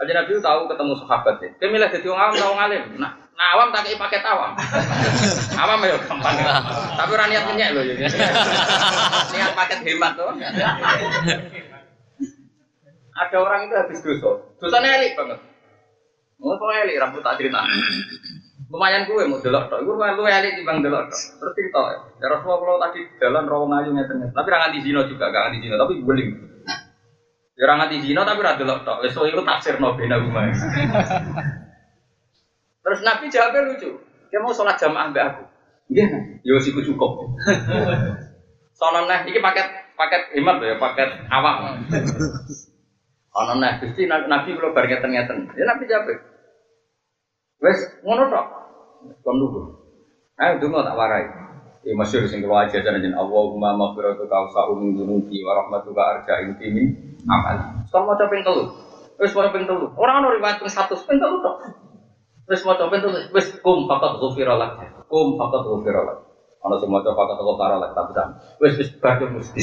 [0.00, 1.48] Kanjeng Nabi tahu ketemu sahabat ya.
[1.60, 2.82] Dia milih jadi wong awam, wong alim.
[2.96, 4.54] Nah, Nah, awam tak kei paket awam.
[5.62, 6.34] awam ya gampang.
[6.94, 7.94] Tapi ora niat ngenyek lho ya.
[9.34, 10.30] niat paket hemat tuh.
[13.14, 14.30] Ada orang itu habis dosa.
[14.62, 15.38] Dosanya elik banget.
[16.38, 17.58] Mau kok elik rambut tak cerita.
[18.70, 19.82] Lumayan gue mau delok tok.
[19.82, 21.18] Iku lu elik timbang delok tok.
[21.42, 21.82] Terus cerita.
[22.22, 24.30] Ya Rasulullah kalau tadi jalan rawang ayu ngeten.
[24.30, 26.30] Tapi ra nganti zina juga, gak nganti zina, tapi guling.
[27.54, 29.06] Ya ora nganti zina tapi ra delok tok.
[29.06, 30.50] Wis iku tafsirno bena rumah.
[32.82, 33.90] Terus Nabi jawabnya lucu.
[34.28, 35.42] Dia mau sholat jamaah mbak aku.
[35.94, 36.06] Iya,
[36.42, 37.38] yo sih cukup.
[38.74, 41.78] Soalnya nah, ini paket paket hemat ya, paket awak.
[43.34, 45.38] Ono nah, gusti Nabi kalau bar ngeten ngeten.
[45.54, 46.10] Ya Nabi jawab.
[47.62, 48.46] Wes ngono tok.
[49.22, 49.60] Kon dulu.
[50.34, 51.43] Ayo dungo tak warai.
[51.84, 56.40] Ya masyhur sing kula aja jan Allahumma maghfiratu ka usa'u min dzunubi wa rahmatuka arja
[56.48, 56.96] intimi
[57.28, 57.84] amal.
[57.84, 58.72] Sekarang mau ping telu.
[59.20, 59.92] Wes mau ping telu.
[59.92, 61.56] Ora ono riwayat ping 100 ping telu tok.
[62.48, 63.04] Wes mau ping.
[63.36, 64.80] Wes kum fakat ghufira lak.
[65.12, 66.18] Kum fakat ghufira lak.
[66.64, 68.28] Ono sing maca fakat ghufira lak tapi sam.
[68.64, 69.62] Wes wis badhe mesti.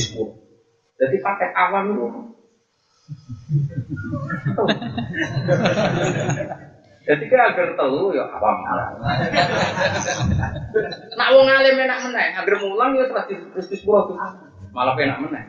[1.02, 2.06] Jadi pakai awam itu
[7.02, 8.94] jadi kira agar telu ya awam malah.
[11.18, 14.18] Nak wong alim enak meneh, agar mulang ya terus terus di sepuluh tuh.
[14.70, 15.44] Malah enak meneh.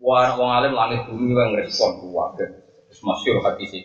[0.00, 2.48] Wah, wong alim langit bumi yang respon kuwabe.
[2.88, 3.84] Terus masyhur hadis sih.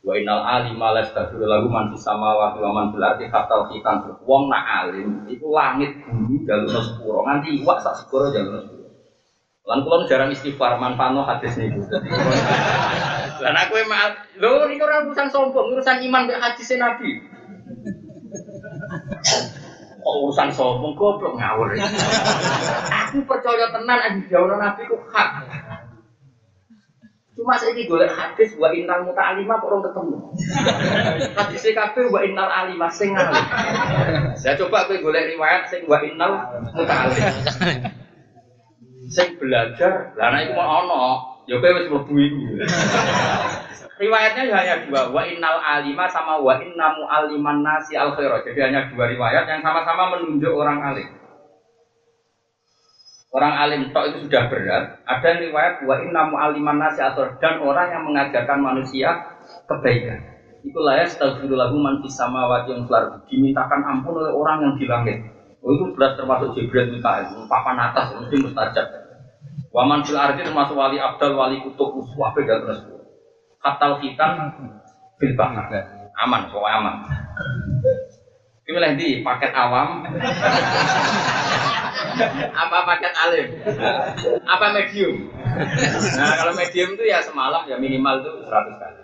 [0.00, 3.68] Wa innal alima la yastaghfiru lahu man fis samawati wa man fil ardi hatta.
[4.24, 8.88] Wong nak alim iku langit bumi jalur sepuro nganti iwak sak sepuro jalur sepuro.
[9.68, 11.84] Lan kula jarang istighfar manfaatno hadis niku.
[13.40, 17.24] Lan aku emang lho niku ora urusan sombong, urusan iman mek hadis Nabi.
[20.00, 21.72] Kok urusan sombong goblok ngawur.
[23.10, 25.30] aku percaya tenan aja jauh Nabi ku hak.
[27.40, 30.16] Cuma saya ini golek hadis wa innal muta'alima kok orang ketemu.
[31.40, 33.40] Hadis kabeh wa innal alima sing alim.
[34.36, 36.36] Saya coba aku golek riwayat sing wa innal
[36.76, 37.24] muta'alim.
[39.08, 42.38] Sing belajar, lah nek iku mau ono, ya kowe wis mlebu iku.
[44.00, 48.40] Riwayatnya ya hanya dua, wa innal alima sama wa inna mu'alliman nasi al khaira.
[48.46, 51.10] Jadi hanya dua riwayat yang sama-sama menunjuk orang alim.
[53.30, 55.04] Orang alim tok itu sudah berat.
[55.04, 59.10] Ada riwayat wa inna mu'alliman nasi al dan orang yang mengajarkan manusia
[59.68, 60.22] kebaikan.
[60.64, 63.36] Itulah ya astaghfirullah man fis samawati wal ardi.
[63.36, 65.18] Dimintakan ampun oleh orang yang di langit.
[65.60, 68.99] Oh, itu jelas termasuk Jibril Mikael, papan atas mesti mustajab.
[69.70, 72.80] Waman fil ardi termasuk wali abdal, wali kutub, uswah beda terus.
[73.62, 74.50] Katal hitam
[75.14, 75.70] bil bahar.
[76.20, 76.94] Aman, pokoknya aman.
[78.66, 80.02] Ini milih di paket awam.
[82.50, 83.46] apa paket alim?
[84.46, 85.30] Apa medium?
[86.18, 89.02] Nah, kalau medium itu ya semalam ya minimal itu 100 kali.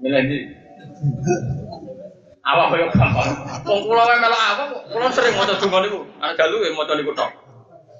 [0.00, 0.38] Milih di
[2.46, 3.30] awak koyo gampang.
[3.64, 6.00] Wong kula melok awak, kula sering maca donga niku.
[6.20, 7.45] Ana dalu ya maca niku tok.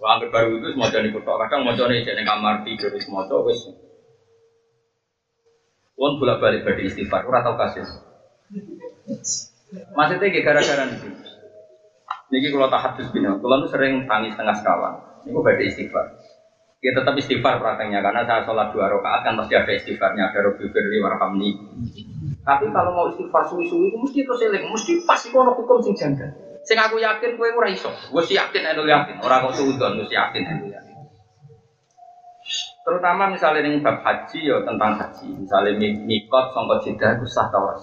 [0.06, 1.34] Wah, anggere baru itu maca niku tok.
[1.34, 3.66] Kadang macane jek ning kamar tidur wis maca wis.
[5.98, 7.90] Wong bolak-balik badhe istighfar, ora tau kasus.
[9.98, 11.10] Maksudnya kayak gara-gara niku.
[12.30, 14.94] Niki kalau tak hadis bina, kalau sering tangis tengah sekawan.
[15.26, 16.14] Niku badhe istighfar.
[16.78, 20.70] Ya tetap istighfar prakteknya karena saya sholat dua rakaat kan pasti ada istighfarnya, ada Robi
[20.70, 21.50] Firli warhamni.
[22.46, 25.98] Tapi kalau mau istighfar suwi-suwi itu mesti terus eling, mesti pas iku ono hukum sing
[25.98, 26.45] janggal.
[26.66, 27.94] Sing aku yakin kowe ora iso.
[28.10, 30.94] Wis yakin anu yakin, ora kok suudon wis yakin anu yakin.
[32.82, 35.26] Terutama misalnya ning bab haji ya tentang haji.
[35.46, 37.82] Misalnya mikot sangka Jeddah itu sah tawas.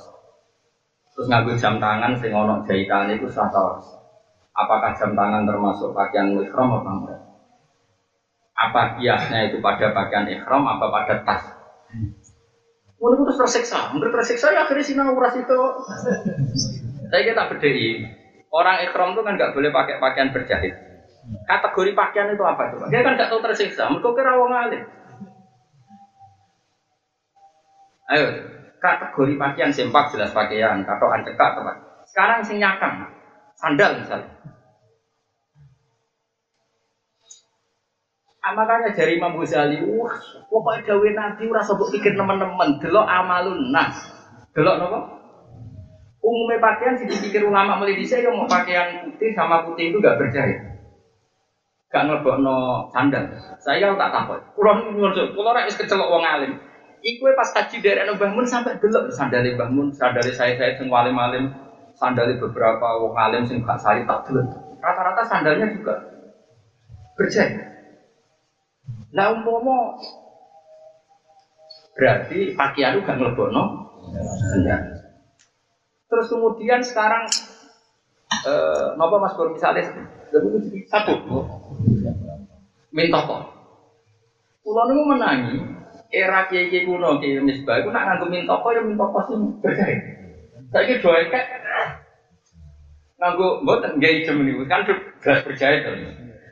[1.16, 3.88] Terus nganggo jam tangan sing ono jahitane itu sah tawas.
[4.56, 7.22] Apakah jam tangan termasuk pakaian ihram apa enggak?
[8.54, 11.44] Apa kiasnya itu pada pakaian ihram apa pada tas?
[13.04, 15.60] Mulai terus tersiksa, mulai tersiksa ya akhirnya sinau uras itu.
[17.12, 18.08] Saya kita bedai,
[18.54, 20.74] orang ikhram itu kan nggak boleh pakai pakaian berjahit.
[21.50, 22.78] Kategori pakaian itu apa itu?
[22.94, 24.84] Dia kan nggak tahu tersiksa, mereka kira wong alim.
[28.14, 28.28] Ayo,
[28.78, 31.76] kategori pakaian sempak jelas pakaian, katoan cekak teman.
[32.06, 33.10] Sekarang sing nyakang,
[33.58, 34.30] sandal misalnya.
[38.44, 40.12] Ah, makanya dari Imam Ghazali, wah,
[40.52, 43.96] pokoknya gawe nabi ora sebut pikir teman-teman, delok amalun nas.
[44.52, 45.23] Delok napa?
[46.24, 50.56] Umumnya pakaian sih dipikir ulama mulai saya mau pakaian putih sama putih itu gak berjahit.
[51.92, 53.28] Gak no sandal.
[53.60, 54.40] Saya tak takut.
[54.56, 56.56] Kulo nyuwun, kulo ora wis kecelok wong alim.
[57.04, 61.20] Iku pas haji dari Anu Bangun sampai delok sandali bangun, sandali saya saya sing alim
[61.20, 61.52] alim,
[62.00, 64.48] sandali beberapa wong alim sing gak sari tak delok.
[64.80, 66.00] Rata-rata sandalnya juga
[67.20, 67.60] berjahit.
[69.12, 70.00] Nah umpomo
[72.00, 73.92] berarti pakaian gak ngelebono
[74.48, 75.03] sandal.
[76.14, 77.26] Terus kemudian sekarang
[78.46, 79.90] eh napa Mas Bur misalnya
[80.86, 81.26] sabuk
[82.94, 83.50] mintoko.
[84.62, 85.58] Kulo niku menangi
[86.14, 89.98] era kiai-kiai kuno kiai misbah iku nak nganggo mintoko ya mintoko sing berjaya.
[90.70, 91.46] Saiki doa kek
[93.18, 95.90] nganggo mboten nggih ijem niku kan beras berjaya to.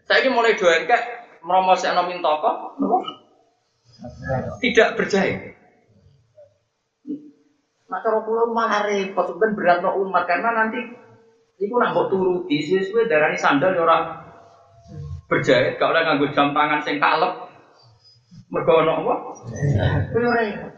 [0.10, 1.04] Saiki mulai doa kek
[1.46, 2.98] mromosekno mintoko napa?
[4.58, 5.51] Tidak berjaya.
[7.92, 10.80] Nah cara kula malah repot ben berat no umat karena nanti
[11.60, 13.98] iku nak mbok turuti suwe-suwe darani sandal ya ora
[15.28, 17.36] berjahit gak oleh nganggo jam tangan sing kalep.
[18.48, 19.14] Mergo ono apa?
[20.08, 20.72] Kuwi ora repot.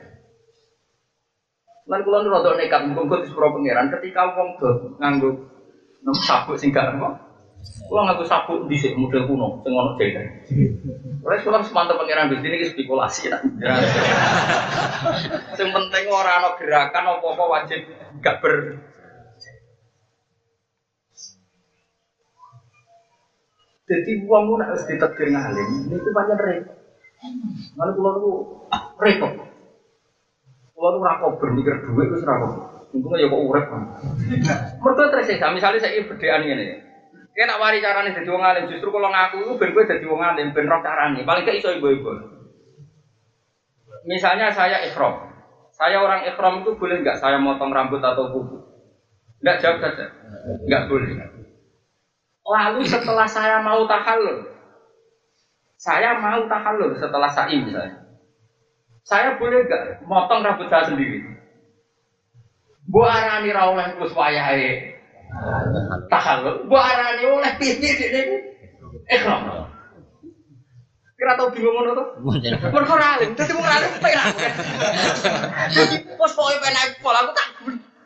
[1.85, 5.29] Lan kula rada nekat munggo disepuro pangeran ketika wong do nganggo
[6.01, 7.32] nem sabuk sing gak apa.
[7.63, 10.15] Kula nganggo sabuk dhisik model kuno sing ono jahit.
[11.23, 13.41] Oleh kula harus mantep pangeran Gusti ini spekulasi nak.
[15.57, 17.79] Sing penting ora ana gerakan apa-apa wajib
[18.23, 18.79] gak ber
[23.83, 26.77] Jadi uang mu harus ditetir ngalim, ini itu banyak repot.
[27.75, 28.31] Mana pulau itu
[28.95, 29.31] repot.
[30.71, 32.87] Pulau itu rakop bermikir duit itu rakop.
[32.95, 33.83] Untungnya ya kok urep kan.
[34.81, 35.51] Mereka tersiksa.
[35.51, 36.92] Misalnya saya berdean ini.
[37.33, 40.21] Kayak nak wari carane jadi wong alim, justru kalau ngaku itu ben gue jadi wong
[40.21, 41.25] alim, ben roh carane.
[41.25, 42.13] Paling gak iso ibu-ibu.
[44.05, 45.33] Misalnya saya ikhram.
[45.73, 48.61] Saya orang ikhram itu boleh nggak saya motong rambut atau kuku?
[49.41, 50.05] Nggak jawab saja.
[50.69, 51.09] Nggak boleh.
[52.45, 54.45] Lalu setelah saya mau tahallul,
[55.79, 57.97] saya mau tahallul setelah sa'i misalnya.
[59.01, 61.17] Saya boleh nggak motong rambut saya sendiri?
[62.85, 64.92] Bu arani ra oleh kus wayahe
[66.11, 68.21] tahallul, bu arani oleh piye dene
[69.09, 69.69] ikhram.
[71.13, 72.03] Kira tau bingung ngono to?
[72.73, 74.25] Mergo ora alim, dadi wong alim penak.
[75.71, 77.47] Dadi pos pokoke penak pola aku tak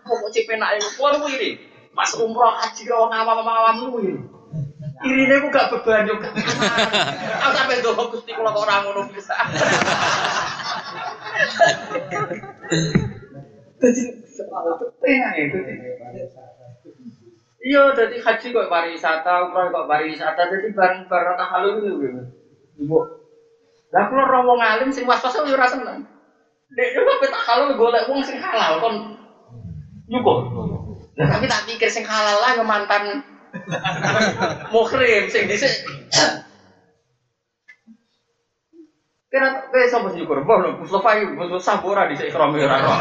[0.05, 1.49] pokok cek penak iku kuwi kuwi
[1.97, 3.09] Pas umroh haji ke wong
[3.82, 4.21] lu ini.
[5.01, 6.13] Irine ku gak beban yo.
[7.41, 9.34] Aku sampe ndonga Gusti kula kok ora ngono bisa.
[13.82, 14.01] Dadi
[15.01, 15.59] penak itu.
[17.68, 22.22] Iya, jadi haji kok pariwisata, umroh kok pariwisata, jadi bareng-bareng tahalul itu gitu.
[22.80, 22.97] Ibu.
[23.91, 26.07] Lah kalau orang wong alim sing was-was yo ora seneng.
[26.72, 28.95] Dek yo kok tahalul golek wong sing halal kon
[30.07, 30.47] nyukur.
[31.20, 33.24] Lah tapi tak pikir sing halal lah mantan
[34.72, 35.72] muhrim sing dhisik.
[39.28, 40.43] Kira kowe sapa sing nyukur?
[40.43, 42.95] Mbah Mustofa iki Mustofa ora dhisik ikram ora ora.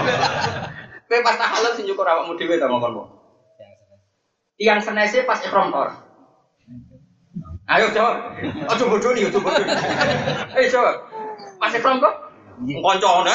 [1.07, 3.16] Kowe pas tak halal sing nyukur awakmu dhewe ta mongkon.
[4.57, 5.93] Tiang senese pas ikram tor.
[7.69, 8.41] Ayo jawab.
[8.41, 9.67] Aja bodoh nih, aja bodoh.
[10.57, 10.97] Ayo jawab.
[11.61, 12.15] Pas ikram kok?
[12.57, 13.35] Koncone.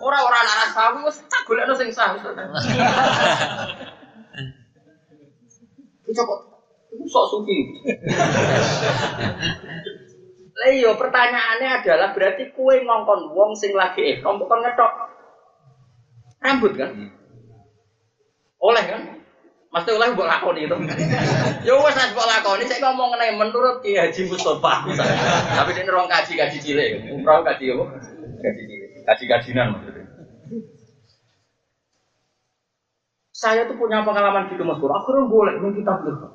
[0.00, 2.14] Ora ora anak aku wis tak golekno sing sah.
[6.10, 6.34] Coba
[6.90, 7.58] itu sok suki.
[10.60, 14.92] Lah iya pertanyaannya adalah berarti kue ngongkon wong sing lagi ihram bukan ngetok
[16.40, 16.90] rambut kan?
[18.60, 19.00] Oleh kan?
[19.70, 20.76] Mesti oleh buat lakoni itu.
[21.66, 22.64] Ya wes saya buat lakoni.
[22.66, 25.16] Saya ngomong mengenai menurut Ki Haji misalnya.
[25.60, 26.90] Tapi ini orang kaji kaji cilik.
[27.12, 27.84] Umroh kaji apa?
[28.42, 28.88] Kaji cilik.
[29.06, 30.04] Kaji kajinan maksudnya.
[33.30, 34.92] Saya tuh punya pengalaman gitu Mas Bro.
[34.92, 36.28] Akhirnya boleh nih kitab itu.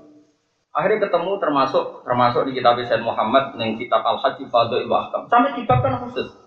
[0.72, 5.28] Akhirnya ketemu termasuk termasuk di kitab Said Muhammad yang kitab Al Haji Fadl Ahkam.
[5.28, 6.38] Sampai kitab kan khusus.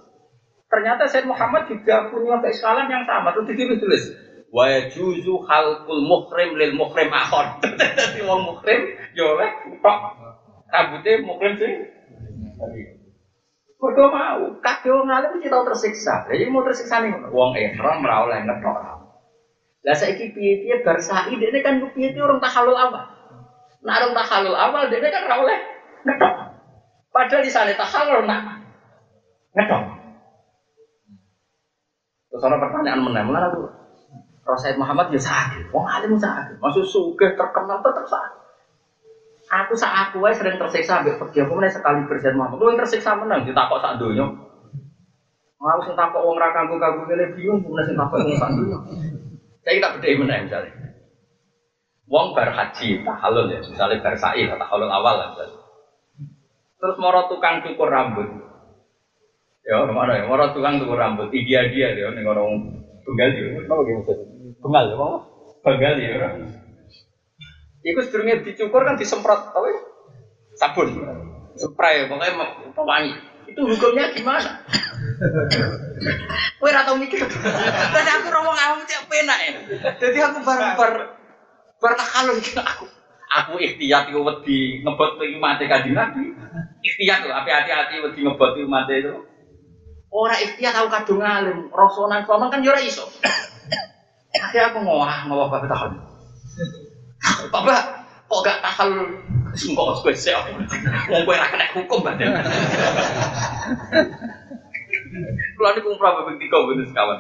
[0.71, 3.35] Ternyata Said Muhammad juga punya keiskalan yang sama.
[3.37, 4.03] Terus ditulis tulis
[4.49, 7.61] wa yajuzu halqul muhrim lil muhrim akhon.
[7.99, 8.81] Dadi wong muhrim
[9.13, 9.51] yo oleh
[9.85, 9.99] tok
[10.73, 11.73] rambutnya muhrim sih.
[13.79, 16.27] Mergo mau, kabeh wong alim mesti tau tersiksa.
[16.27, 18.77] Lah iki mau tersiksa nih wong ihram ora oleh ngetok.
[19.87, 23.07] Lah saiki piye-piye bar sa'i dene kan piye-piye orang tahalul awal.
[23.87, 25.59] Nah orang tahalul awal dene kan ora oleh
[26.03, 26.35] ngetok.
[27.15, 28.67] Padahal di sana tahalul nak
[29.55, 29.83] ngetok.
[32.29, 33.88] Terus ada pertanyaan meneh, mana aku
[34.49, 38.41] Rasul Muhammad ya sakit, wong alim sakit, maksud sugih terkenal tetap sakit.
[39.49, 42.57] Aku saat aku sering tersiksa ambek pergi aku meneh sekali berjalan Muhammad.
[42.61, 44.25] Lu tersiksa menang ditakok sak donya.
[45.61, 48.79] Mau sing takok wong ra kanggo-kanggo kene bingung meneh sing takok wong sak donya.
[49.65, 50.73] Saya tak bedhe meneh misalnya.
[52.09, 55.61] Wong bar haji tahallul ya, misalnya bar sa'i tahallul awal lah misalnya.
[56.81, 58.29] Terus moro tukang cukur rambut.
[59.69, 60.25] Ya, mana ya?
[60.25, 64.13] Moro tukang cukur rambut, dia dia ya ning orang Tunggal ya, apa gitu
[64.63, 65.07] ya, apa?
[65.63, 66.29] Tunggal ya.
[67.87, 69.81] Iku sedurunge dicukur kan disemprot apa ya?
[70.59, 70.89] Sabun.
[71.59, 73.13] Spray pokoknya pewangi.
[73.49, 74.63] Itu hukumnya gimana?
[76.59, 77.23] Kowe ora tau mikir.
[77.23, 79.51] Terus aku ora wong awam cek penak ya.
[79.99, 80.93] Dadi aku bar bar
[81.81, 82.87] bar takalun iki aku.
[83.29, 86.33] Aku ikhtiyat iku wedi ngebot iki mate kanjeng Nabi.
[86.81, 89.15] Ikhtiyat lho, api hati-hati wedi ngebot iki mate itu.
[90.09, 93.05] Ora ikhtiyat aku kadung alim, rasonan sono kan yo ora iso.
[94.37, 95.93] Akhirnya aku ngowah, ngowah bapak tahun.
[97.49, 97.81] Bapak,
[98.29, 98.91] kok gak tahal
[99.57, 100.37] sungkok gue sih
[101.09, 102.37] Wong kowe ora kena hukum badan.
[105.57, 107.19] Kulo niku umrah babing tiga bener sekawan.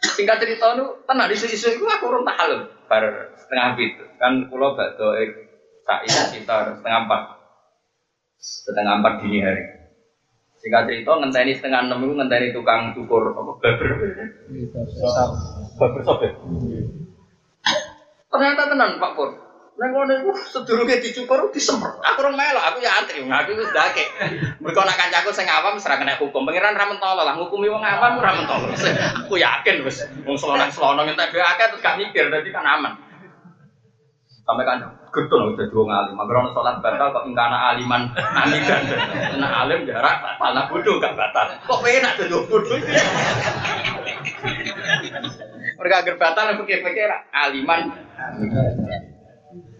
[0.00, 3.04] Singkat cerita nu tenan isu-isu iku aku urung tahal bar
[3.36, 4.04] setengah pitu.
[4.16, 5.12] Kan kulo bakdo
[5.84, 7.22] sak sekitar setengah empat.
[8.40, 9.64] Setengah empat dini hari.
[10.62, 13.88] Singkat cerita ngenteni setengah enam itu ngenteni tukang cukur apa baber.
[15.80, 16.32] Baber sobek.
[18.28, 19.30] Ternyata tenan Pak Pur.
[19.80, 22.04] Nang ngono iku sedurunge dicukur disemprot.
[22.04, 23.24] Aku ora melok, aku ya antri.
[23.24, 24.04] Aku wis ndake.
[24.60, 26.44] Mergo nak kancaku sing awam wis ora kena hukum.
[26.44, 28.68] Pangeran ra mentolo lah ngukumi wong awam ora mentolo.
[29.24, 32.92] Aku yakin wis wong selonang-selonang entek dhewe akeh terus gak mikir dadi kan aman.
[34.44, 34.84] Sampai kan
[35.16, 36.12] getun udah dua ngalim.
[36.12, 38.84] Mager ono salat batal kok ingkana aliman amidan.
[39.40, 41.56] Nah alim jarak batal nah bodoh gak batal.
[41.64, 42.76] Kok enak tuh bodoh.
[45.80, 47.88] Mereka agar batal aku pikir-pikir aliman.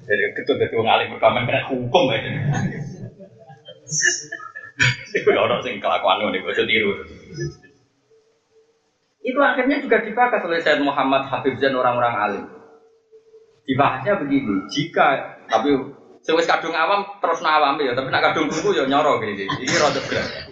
[0.08, 2.30] Jadi ketut dari wong alim pertama kena hukum aja.
[5.12, 6.92] Itu orang sing kelakuan nih, gue tiru.
[9.20, 12.44] Itu akhirnya juga dibahas oleh Said Muhammad Habib Zain orang-orang alim.
[13.68, 15.70] Dibahasnya begini, jika tapi
[16.24, 19.46] sewis kadung awam terus awam ya, tapi nak kadung tunggu ya nyoro gini.
[19.46, 20.49] Ini rada berat.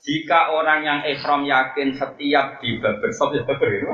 [0.00, 3.88] Jika orang yang ikhram yakin setiap di barbershop ya barber itu,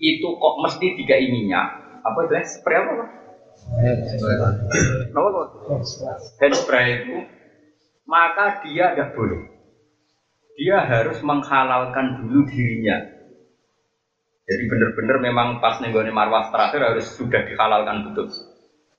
[0.00, 1.66] itu kok mesti tiga minyak,
[2.00, 3.08] apa itu spray apa pak?
[5.12, 5.40] Apa?
[6.40, 7.16] Hand spray itu
[8.08, 9.48] maka dia tidak boleh.
[10.58, 13.00] Dia harus menghalalkan dulu dirinya.
[14.42, 18.28] Jadi benar-benar memang pas nenggone marwah terakhir harus sudah dihalalkan betul.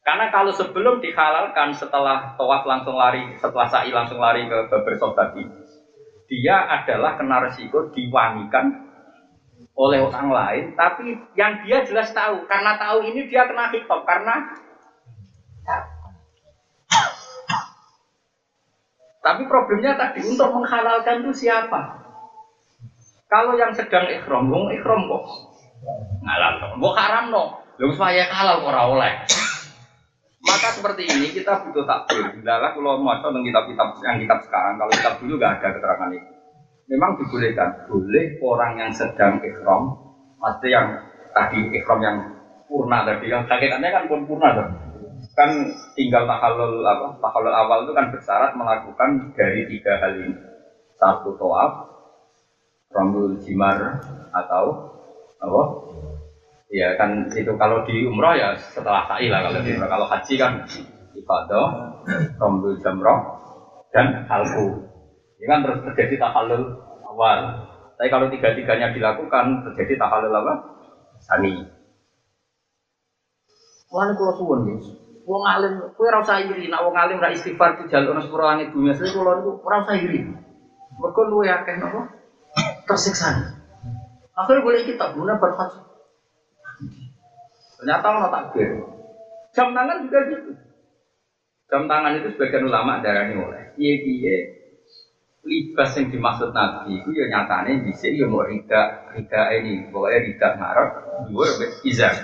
[0.03, 5.45] Karena kalau sebelum dihalalkan setelah tawaf langsung lari, setelah sa'i langsung lari ke barbershop tadi,
[6.27, 8.93] dia adalah kena resiko diwangikan
[9.73, 14.53] oleh orang lain, tapi yang dia jelas tahu, karena tahu ini dia kena hitop, karena
[19.23, 22.05] tapi problemnya tadi untuk menghalalkan itu siapa?
[23.25, 25.23] Kalau yang sedang ikhram, wong ikhram kok
[26.21, 27.43] ngalal, kok haram no,
[27.81, 29.13] lu supaya halal kok oleh.
[30.43, 32.35] Maka seperti ini kita butuh takbir.
[32.43, 36.31] Adalah kalau mau tentang kitab-kitab yang kitab sekarang, kalau kitab dulu nggak ada keterangan itu.
[36.91, 37.69] Memang dibolehkan.
[37.87, 40.03] Boleh orang yang sedang ikhram
[40.43, 40.87] maksudnya yang
[41.31, 42.17] tadi ikhram yang
[42.67, 44.67] purna tadi yang hakikatnya kan pun purna tuh
[45.33, 45.49] kan
[45.95, 50.35] tinggal tahalul apa tahalul awal itu kan bersyarat melakukan dari tiga hal ini.
[50.99, 51.89] Satu toab
[52.93, 54.65] rambul jimar atau
[55.41, 55.61] apa
[56.73, 60.33] ya kan itu kalau di umroh ya setelah sa'i lah kalau di umroh kalau haji
[60.41, 60.51] kan
[61.13, 61.65] ibadah
[62.41, 63.19] rambul jamroh
[63.93, 64.81] dan halku
[65.43, 66.71] ini kan terus terjadi tahalul
[67.03, 67.67] awal.
[67.99, 70.53] Tapi kalau tiga-tiganya dilakukan terjadi tahalul apa?
[71.19, 71.67] Sani.
[73.91, 74.79] Wah, kalau suwun nih.
[75.27, 76.71] Wong alim, kue rasa iri.
[76.71, 78.95] Nak wong alim ra istighfar di jalur sepuluh langit bumi.
[78.95, 80.31] Jadi kalau itu rasa iri.
[80.95, 82.01] Mereka lu yakin apa?
[82.87, 83.59] Tersiksa.
[84.39, 85.82] Akhirnya boleh kita guna berhasil.
[87.83, 88.69] Ternyata orang takbir.
[89.51, 90.51] Jam tangan juga gitu.
[91.67, 93.75] Jam tangan itu sebagian ulama darah ini oleh.
[93.75, 94.37] Iya iya
[95.43, 100.47] libas yang dimaksud Nabi itu ya nyatanya bisa ya mau rida rida ini pokoknya rida
[100.55, 100.89] ngarep
[101.27, 101.45] dua
[101.83, 102.15] izar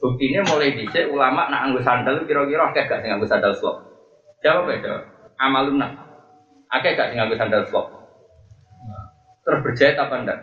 [0.00, 3.84] buktinya mulai bisa ulama nak anggus sandal kira-kira akeh gak sing anggus sandal slop
[4.40, 5.02] jawab ya jawab.
[5.36, 5.76] Amalun
[6.72, 7.92] akeh gak sing anggus sandal slop
[9.44, 10.40] terus berjahit apa enggak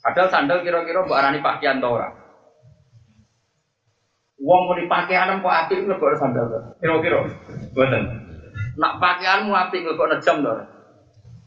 [0.00, 2.16] padahal sandal kira-kira buat arani pakaian tau orang
[4.40, 6.48] Uang mau dipakai anak kok api itu lebih sandal
[6.80, 7.28] kira-kira
[7.76, 8.30] buatan
[8.80, 10.52] Nak pakaianmu api kok nejam to.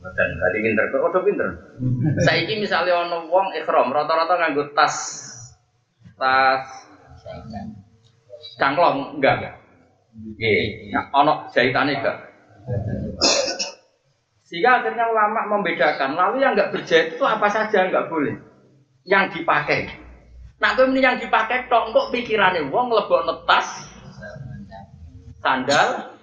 [0.03, 1.49] Dan tadi pinter, kok udah pinter.
[2.27, 4.95] Saiki misalnya ono wong ikhram rata-rata nganggo tas
[6.19, 6.67] tas
[8.59, 9.55] cangklong enggak enggak.
[10.13, 12.17] Nggih, nah, ono jahitane enggak.
[14.53, 18.37] Sehingga akhirnya ulama membedakan, lalu yang enggak berjahit itu apa saja enggak boleh.
[19.01, 19.89] Yang dipakai.
[20.61, 23.65] Nah, itu yang dipakai tok kok pikirannya wong lebok tas
[25.41, 26.13] sandal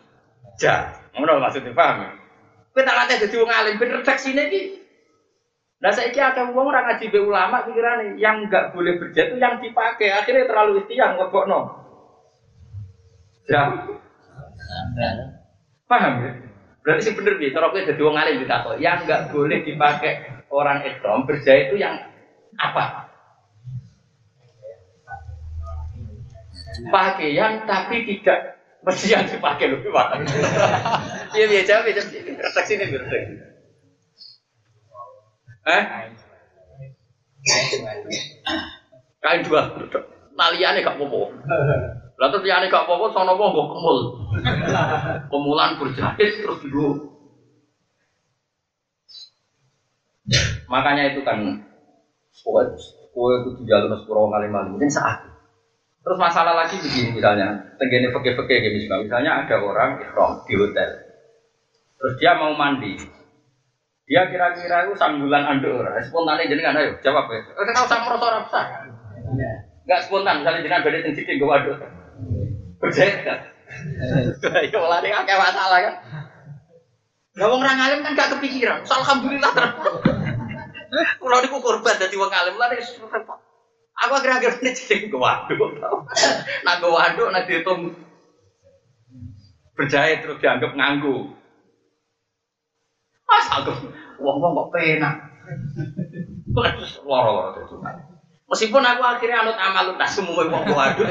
[0.63, 0.95] ja.
[1.11, 2.07] Ngono maksudnya paham.
[2.71, 4.79] Kowe tak latih dadi wong alim ben redaksine iki.
[5.83, 10.15] Lah saiki akeh wong ora ngaji be ulama pikirane yang enggak boleh berjatuh yang dipakai
[10.15, 11.83] akhirnya terlalu istiang ngebokno.
[13.51, 13.75] Ya.
[15.91, 16.50] Paham ya?
[16.81, 18.81] Berarti sih bener nih, cara kowe dadi wong alim ditakok.
[18.81, 20.13] Yang nggak boleh dipakai
[20.49, 22.01] orang ihram berjahit itu yang
[22.57, 23.13] apa?
[26.89, 30.09] Pakaian tapi tidak mesti yang dipakai lebih Pak.
[31.31, 32.11] Iya iya jawab ya jawab.
[32.27, 33.35] Refleksi ini refleksi.
[35.69, 35.83] Eh?
[39.21, 39.63] Kain dua.
[40.35, 41.21] Taliannya gak apa-apa.
[42.21, 43.99] Lah terus liyane gak apa-apa sono apa nggo kemul.
[45.33, 47.17] Kemulan berjahit terus dulu.
[50.69, 51.41] Makanya itu kan
[52.45, 52.63] kowe
[53.17, 55.33] kowe kudu jalur sepuro ngalim-alim mungkin saat.
[56.01, 60.91] Terus masalah lagi begini misalnya, tenggene peke-peke kayak misalnya, misalnya ada orang ikhram di hotel.
[62.01, 62.97] Terus dia mau mandi.
[64.09, 67.41] Dia kira-kira itu sambulan andor, spontan jenengan ayo jawab ya.
[67.53, 68.65] Kita tahu sama orang besar.
[69.85, 72.00] Enggak spontan, misalnya jenengan beda tinggi tinggi waduh.
[72.81, 73.39] Berjaya kan?
[74.67, 75.95] Ya malah ini akeh masalah kan.
[77.39, 78.83] Gak wong orang alim kan gak kepikiran.
[78.83, 79.73] So, alhamdulillah terus.
[81.23, 83.39] Kalau niku korban dadi wong alim lah repot.
[84.01, 85.77] Aku akhir-akhir ini jadi waduk.
[86.65, 87.93] Nah gue waduk, nah dihitung
[89.77, 91.37] berjaya terus dianggap nganggu.
[93.29, 95.15] Mas aku, wong-wong kok penak.
[96.51, 97.77] Loro-loro itu.
[98.51, 99.55] Meskipun aku akhirnya anut
[99.95, 101.07] lunas semua wong waduk,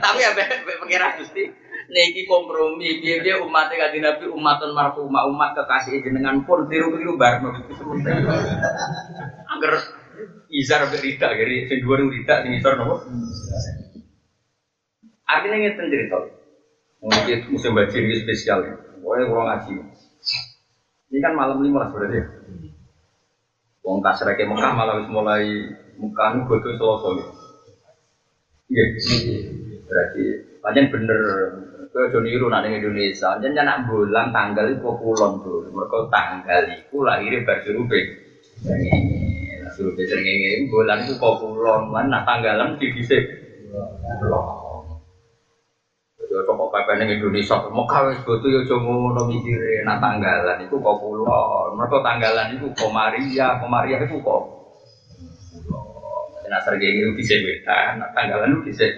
[0.00, 0.32] tapi ya
[0.80, 1.44] pengira gusti.
[1.92, 7.84] Niki kompromi, biar dia umatnya kaji nabi umatun marhumah umat kekasih jenengan pun tiru-tiru begitu
[9.52, 9.72] Agar
[10.48, 13.04] izar rida, jadi dua ribu rida, sing izar nopo.
[15.28, 16.16] Artinya ngeten cerita.
[17.04, 18.72] Mungkin musim banjir ini spesial ya.
[18.96, 19.72] Pokoknya kurang ngaji.
[21.12, 22.26] Ini kan malam lima lah berarti ya.
[23.82, 25.42] Wong kasreke Mekah malah wis mulai
[25.98, 27.26] Mekah nu bodo Selasa ya.
[28.72, 28.84] Iya.
[29.86, 30.22] Berarti
[30.62, 31.20] pancen bener
[31.92, 35.60] Kowe aja niru nak ning Indonesia, jan nak bulan tanggal iku kulon tuh.
[35.76, 38.00] Mergo tanggal iku lahire bar surupe.
[39.76, 43.20] Surupe srengenge bulan iku kok kulon, lan nak tanggalan di dhisik.
[46.32, 50.80] Yo kok pepe ning Indonesia, Mekah wis bodo yo aja ngono mikire nak tanggalan iku
[50.80, 51.76] kok kulon.
[51.76, 54.42] Mergo tanggalan iku Komaria, Komaria iku kok
[56.48, 58.92] Nah, srengenge iku dhisik wetan, nak tanggalan dhisik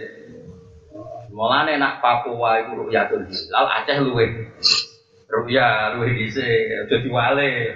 [1.34, 4.26] Mulane nak Papua iku ruyatul hilal Aceh luwe.
[5.26, 7.74] Ruya luwe dhisik, aja diwale.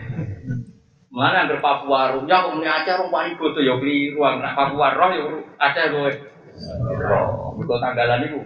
[1.10, 5.22] Mulane anggere Papua ruya kok Aceh rong paling bodo ya kliru, nak Papua roh ya
[5.58, 6.10] Aceh luwe.
[7.02, 8.40] Roh, mergo tanggalan iku.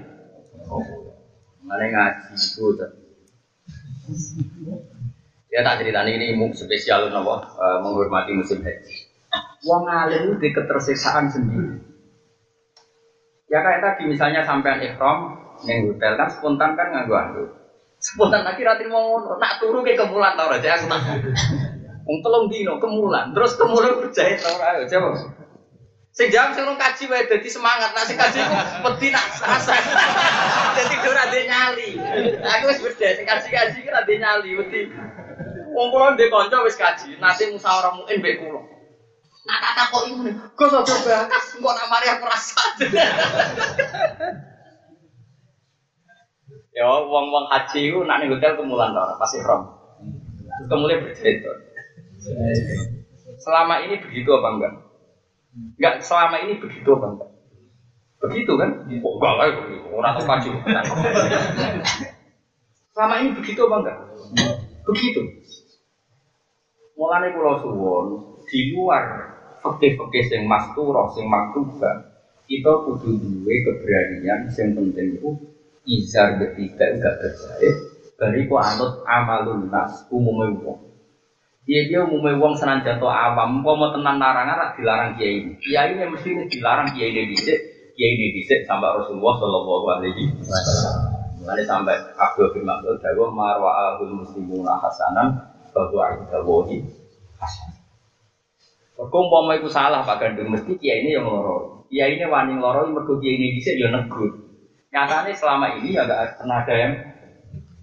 [1.63, 2.75] Mulane ngaji iku
[5.53, 7.39] Ya tak cerita ini spesial nopo
[7.85, 9.07] menghormati musim haji.
[9.63, 11.79] Wong alim di ketersiksaan sendiri.
[13.53, 15.39] Ya kayak tadi misalnya sampean ikhram
[15.69, 17.45] neng hotel kan spontan kan nganggo ando.
[18.03, 21.23] Spontan lagi ratri mau ngono, nak turu ke kemulan tau aja aku tak.
[22.03, 25.11] Wong telung dino kemulan, terus kemulan berjahit tau coba.
[26.13, 29.73] Sing jam sing kaji wae dadi semangat, nak sing kaji ku wedi nak rasa.
[30.77, 31.89] Dadi ora nyali.
[32.37, 34.93] Aku wis berjahit sing kaji-kaji ki ade nyali wedi.
[35.73, 38.61] Wong kula ndek kanca wis kaji, nate musyawarah muin mbek kula.
[39.49, 42.63] Nah tak takut ini, gue so coba kas, kok nak mari aku rasa.
[46.77, 49.67] ya, uang uang haji itu nak nih hotel kemulan tau, pasti rom.
[50.47, 51.51] Terus kemudian bercerita.
[53.43, 54.92] Selama ini begitu apa enggak?
[55.53, 57.29] Enggak, selama ini begitu enggak?
[58.23, 58.71] Begitu kan?
[59.05, 59.47] Oh, enggak lah,
[59.93, 60.49] orang tahu kaji.
[62.93, 63.99] Selama ini begitu apa enggak?
[64.89, 65.21] Begitu.
[66.97, 68.07] Mulane pulau suwon
[68.49, 69.05] di luar
[69.65, 72.13] fakih-fakih sing masturah, sing maktuba,
[72.47, 75.31] kita kudu duwe keberanian sing penting itu
[75.89, 77.75] izar ketiga enggak terjahit
[78.21, 80.79] dari ku anut amalun nas umumnya wong
[81.63, 85.53] dia dia umumnya wong senang jatuh awam kok mau tenang larangan rak dilarang kiai ini
[85.63, 87.59] kiai ini mesti dilarang kiai ini dicek
[87.95, 90.97] kiai ini dicek sampai Rasulullah Shallallahu Alaihi Wasallam
[91.43, 95.35] Mulai sampai Abdul bin Mas'ud Dawa marwa ahul muslimuna hasanan
[95.75, 96.79] bahwa idawahi
[97.43, 97.73] hasan
[98.93, 101.83] Kok umpama iku salah Pak Gandung mesti kiai ini yang loro.
[101.91, 104.31] Kiai ini wani loro mergo kiai ini bisa ya negur.
[104.95, 106.93] Nyatanya selama ini ya gak pernah ada yang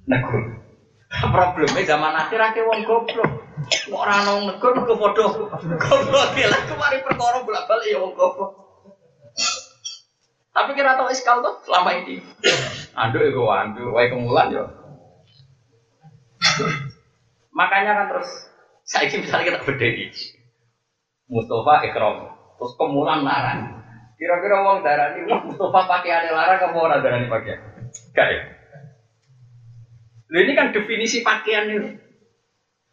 [0.07, 0.63] negur.
[1.33, 3.31] Problemnya zaman akhir akhir wong goblok.
[3.69, 5.25] Kok ora ono negur mergo padha
[5.81, 8.51] goblok ya lah kemari perkara bolak-balik ya wong goblok.
[10.53, 12.21] Tapi kira tau iskal tuh selama ini.
[12.93, 14.65] Anduk ya gue anduk, wae kemulan ya.
[17.53, 18.29] Makanya kan terus
[18.85, 20.13] saya misalnya kita berdiri.
[21.29, 22.17] Mustafa ikram.
[22.59, 23.81] Terus kemulan larang.
[24.19, 27.55] Kira-kira uang darah ini Mustafa pakai ada larang kamu orang darah ini pakai?
[28.11, 28.58] Gak
[30.29, 31.89] ini kan definisi pakaian ini.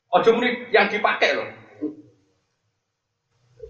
[0.09, 1.49] Ojo muni yang dipakai loh.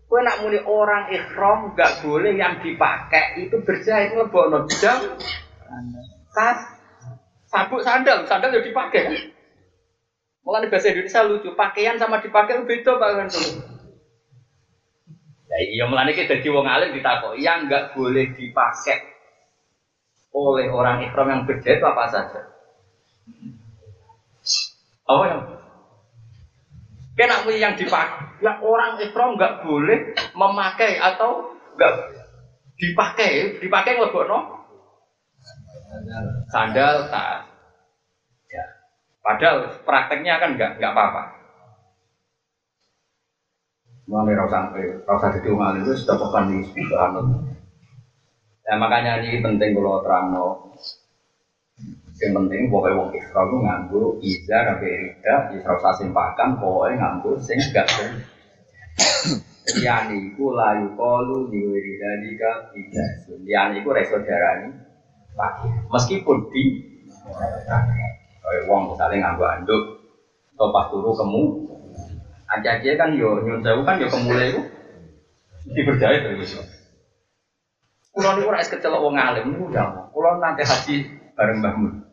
[0.06, 5.18] Kue nak muni orang ikhram nggak boleh yang dipakai itu berjahit ngelebok jam
[6.30, 6.78] tas
[7.50, 9.34] sabuk sandal sandal yang dipakai.
[10.46, 13.28] Mulai bahasa Indonesia lucu pakaian sama dipakai beda pak kan
[15.46, 19.10] Ya iya mulane kita jadi wong alim ditakok yang nggak boleh dipakai
[20.30, 22.55] oleh orang ikhram yang berjahit apa saja.
[25.06, 25.40] Apa yang
[27.16, 31.92] Kena yang dipakai, yang orang ikhram nggak boleh memakai atau nggak
[32.76, 34.38] dipakai, dipakai ngelebok no?
[36.52, 37.48] Sandal, tas.
[38.52, 38.64] Ya.
[39.24, 41.22] Padahal prakteknya kan nggak nggak apa-apa.
[44.12, 44.70] Mulai rasa
[45.08, 47.42] rasa jadi umat itu sudah pekan di subhanallah.
[48.68, 50.68] Ya makanya ini penting kalau terang no.
[52.16, 57.36] Yang penting pokoknya wong ikhra itu nganggo iza rabe rida, ikhra sasin pakan, pokoknya nganggo
[57.44, 58.12] sing gak sing.
[59.66, 63.26] Yani iku layu kolu diwiri dalika tidak.
[63.42, 64.70] Yani iku reso darani
[65.34, 65.90] pakai.
[65.90, 66.86] Meskipun di
[68.70, 69.82] wong misalnya nganggo anduk,
[70.54, 71.44] atau pas turu kemu,
[72.46, 74.62] aja-aja kan yo nyun kan yo kemulai itu
[75.74, 76.62] dipercaya terus.
[78.14, 79.66] Kulo niku ora es kecelok wong alim niku.
[80.14, 82.05] Kulo nanti haji bareng Mbah Mun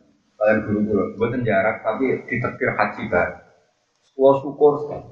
[0.44, 3.40] kalian guru guru buatan jarak tapi ditetir haji bareng.
[4.12, 5.08] Kulo syukur sekali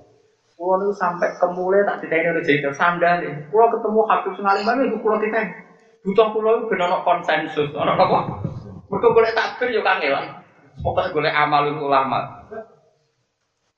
[0.52, 4.84] Kulo itu sampai kemulai tak ditanya udah jadi sandal ya Kulo ketemu Habib Sengalim mana
[4.84, 5.56] itu kulo ditanya
[6.04, 7.72] butuh kulo itu benar konsensus.
[7.72, 8.44] Orang apa?
[8.92, 10.44] Mereka boleh takbir yo kangelan
[10.84, 12.20] pokoknya boleh amal ulama.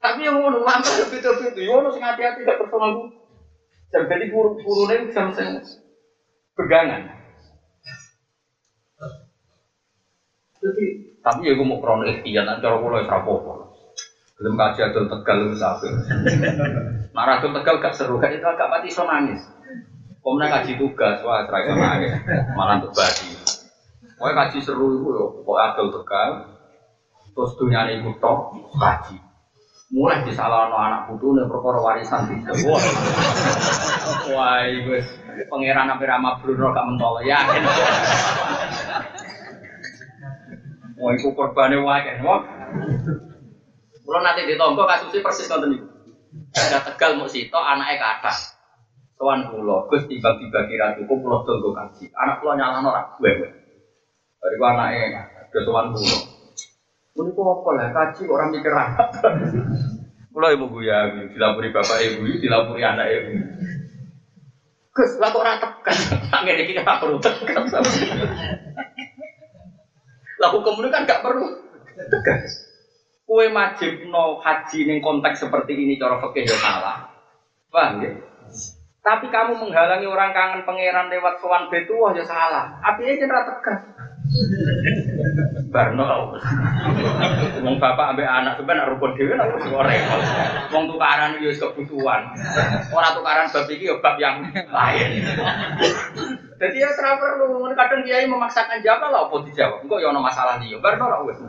[0.02, 3.14] Tapi yang mau ulama itu itu yo ono sing hati-hati gak personal
[4.02, 5.31] jadi guru guru bisa
[6.59, 7.02] pegangan
[10.59, 10.86] jadi
[11.24, 13.64] tapi ya gue mau krono ikhtiar, nanti cara gue ya
[14.34, 15.88] Belum kaji adol tegal itu sampai.
[17.16, 19.40] Marah adol tegal gak seru, gak itu agak mati so nangis.
[20.20, 22.12] Kemudian kaji tugas, wah serai so nangis,
[22.52, 23.32] malah untuk badi.
[24.20, 26.30] Pokoknya kaji seru itu ya, pokoknya adol tegal.
[27.34, 29.16] Terus dunia ini ikut tok, kaji.
[29.94, 32.36] Mulai disalahkan anak putu nih perkara warisan di
[32.66, 32.82] Wah,
[34.34, 34.98] wah, gue
[35.46, 37.22] pangeran apa ramah Bruno gak mentol.
[41.05, 42.40] Wah, itu korbannya wae wah.
[44.05, 45.86] Kalau nanti ditompo kasusnya persis nonton itu.
[46.56, 48.56] Ada tegal mau sito anaknya ke atas.
[49.20, 52.09] Tuan pulau, gus tiba tiba kira cukup pulau tunggu kaji.
[52.16, 53.51] Anak pulau nyala norak, gue gue.
[54.40, 56.18] Dari gua anaknya ke tuan pulau.
[57.14, 59.05] Ini kok apa lah kaji orang mikir apa?
[60.32, 63.31] Pulau ibu gue ya, dilapuri bapak ibu, dilapuri anak ibu.
[64.97, 65.97] Gus, lah kok orang tekan?
[66.32, 67.68] Angin kita perlu tekan.
[70.45, 71.49] Lah hukum itu kan gak perlu
[71.97, 72.69] tegas.
[73.25, 77.09] Kue wajib no haji ning konteks seperti ini cara fikih ya salah.
[77.73, 78.12] Paham ya?
[79.01, 82.69] Tapi kamu menghalangi orang kangen pangeran lewat sowan betuah ya salah.
[82.85, 83.81] Aja ora tegas.
[85.72, 86.36] Barno
[87.64, 90.20] Wong bapak ambek anak sampean rukun dhewe nek wis repot.
[90.70, 92.22] Wong tukaran yo kebutuhan.
[92.92, 95.10] Ora tukaran bab iki yo bab yang lain.
[96.55, 99.82] Jadi ya serah perlu, kadang kiai memaksakan jawab lah, apa dijawab?
[99.84, 101.42] Enggak ya ono masalah dia, bar ora wes.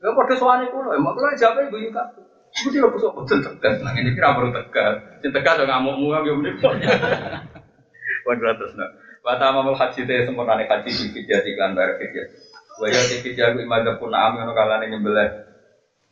[0.00, 2.02] Ya padha sowane kulo, emang kulo jawab ibu yuka.
[2.54, 4.96] Iku dia kok betul tegas, nang ini kira perlu tegas.
[5.20, 6.88] Sing tegas yo ngamuk-mu yo mrene.
[8.24, 8.72] Wadra terus
[9.24, 12.28] Wata mamul haji teh sempurna nih haji di fidya di klan bayar fidya.
[12.76, 15.48] Waya di fidya gue imadah pun am yang kalane nyembelih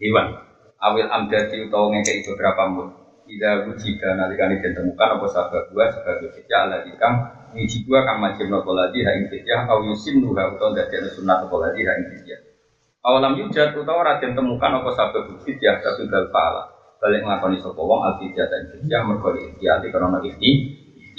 [0.01, 0.33] hewan.
[0.81, 2.89] Awil amdati utawa ngekei beberapa mut.
[3.29, 7.23] Ida wujida nalikani dan temukan apa sahabat gua sebagai fitya ala dikang
[7.55, 11.07] Wiji gua kang majib nopo lagi ha ing fitya Au yusim nuha utawa dadi ada
[11.07, 12.35] sunat nopo lagi ha ing fitya
[13.07, 16.67] Awalam yujad utawa raden temukan apa sahabat fitya Tapi gal fa'ala
[16.99, 20.51] Balik ngelakoni sopo wong al fitya dan fitya Merkoli ikhtiati karena ikhti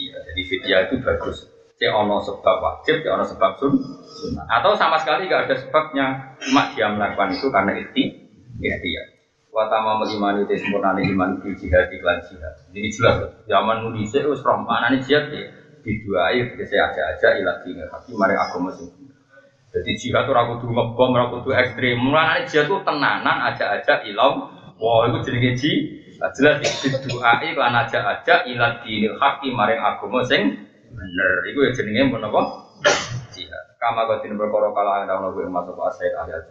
[0.03, 1.52] Jadi fitya itu bagus
[1.83, 3.75] Cek ono sebab wajib, cek ono sebab sun,
[4.47, 8.23] Atau sama sekali gak ada sebabnya Cuma dia melakukan itu karena ikhti
[8.63, 9.11] Ikhtiar
[9.51, 12.57] Watama melimani itu sempurna iman di jihad iklan jihad.
[12.73, 13.15] Jadi jelas
[13.45, 15.45] zaman nulis itu nih jihad ya
[15.83, 18.89] di dua ayat saya aja aja ilah tinggal tapi mari aku masih.
[19.69, 22.01] Jadi jihad tuh aku tuh ngebom, aku tuh ekstrim.
[22.01, 24.49] Mulai jihad tuh tenanan aja aja ilau.
[24.81, 25.71] Wah itu jadi gaji.
[26.33, 31.31] Jelas di dua iklan aja aja ilah dinil haki mari aku masing bener.
[31.49, 32.41] Itu ya jenenge pun apa?
[33.33, 33.65] Jihad.
[33.81, 36.43] Kama kau tidak berkorok kalau anda mau masuk asal ahli al